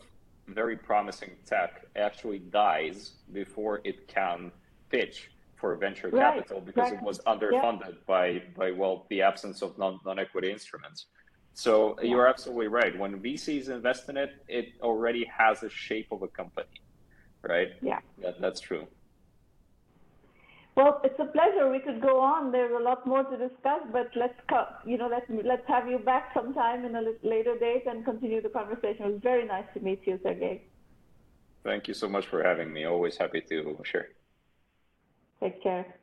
very 0.47 0.76
promising 0.76 1.30
tech 1.45 1.86
actually 1.97 2.38
dies 2.38 3.14
before 3.32 3.80
it 3.84 4.07
can 4.07 4.53
pitch 4.91 5.30
for 5.61 5.76
venture 5.76 6.08
right. 6.08 6.34
capital 6.34 6.61
because 6.61 6.90
right. 6.90 6.98
it 6.98 7.02
was 7.02 7.18
underfunded 7.20 7.96
yeah. 7.96 8.06
by 8.06 8.42
by 8.56 8.70
well 8.70 9.06
the 9.11 9.20
absence 9.22 9.62
of 9.62 9.76
non 9.78 10.00
non 10.04 10.18
equity 10.18 10.50
instruments. 10.50 11.06
So 11.52 11.96
yeah. 12.00 12.11
you're 12.11 12.28
absolutely 12.28 12.68
right. 12.68 12.96
When 12.98 13.20
VCs 13.20 13.68
invest 13.68 14.08
in 14.08 14.16
it, 14.16 14.30
it 14.48 14.66
already 14.82 15.24
has 15.26 15.61
the 15.61 15.70
shape 15.70 16.08
of 16.12 16.22
a 16.22 16.28
company, 16.28 16.76
right? 17.42 17.70
Yeah, 17.82 17.98
that, 18.22 18.40
that's 18.40 18.61
true. 18.61 18.86
Well, 20.76 21.00
it's 21.02 21.18
a 21.18 21.24
pleasure. 21.24 21.68
We 21.70 21.80
could 21.80 22.00
go 22.00 22.20
on. 22.20 22.52
There's 22.52 22.72
a 22.72 22.82
lot 22.82 23.06
more 23.06 23.24
to 23.24 23.36
discuss, 23.36 23.82
but 23.92 24.11
let's 24.14 24.38
you 24.86 24.96
know 24.96 25.08
let's 25.08 25.26
let's 25.44 25.66
have 25.68 25.88
you 25.88 25.98
back 25.98 26.30
sometime 26.32 26.84
in 26.84 26.94
a 26.96 27.02
later 27.22 27.58
date 27.58 27.84
and 27.86 28.04
continue 28.04 28.40
the 28.40 28.48
conversation. 28.48 29.04
It 29.04 29.12
was 29.12 29.20
very 29.22 29.44
nice 29.44 29.66
to 29.74 29.80
meet 29.80 30.06
you, 30.06 30.18
Sergey. 30.22 30.62
Thank 31.62 31.88
you 31.88 31.94
so 31.94 32.08
much 32.08 32.26
for 32.26 32.42
having 32.42 32.72
me. 32.72 32.84
Always 32.84 33.18
happy 33.18 33.42
to 33.50 33.76
share. 33.84 34.08
Take 35.43 35.62
care. 35.62 35.99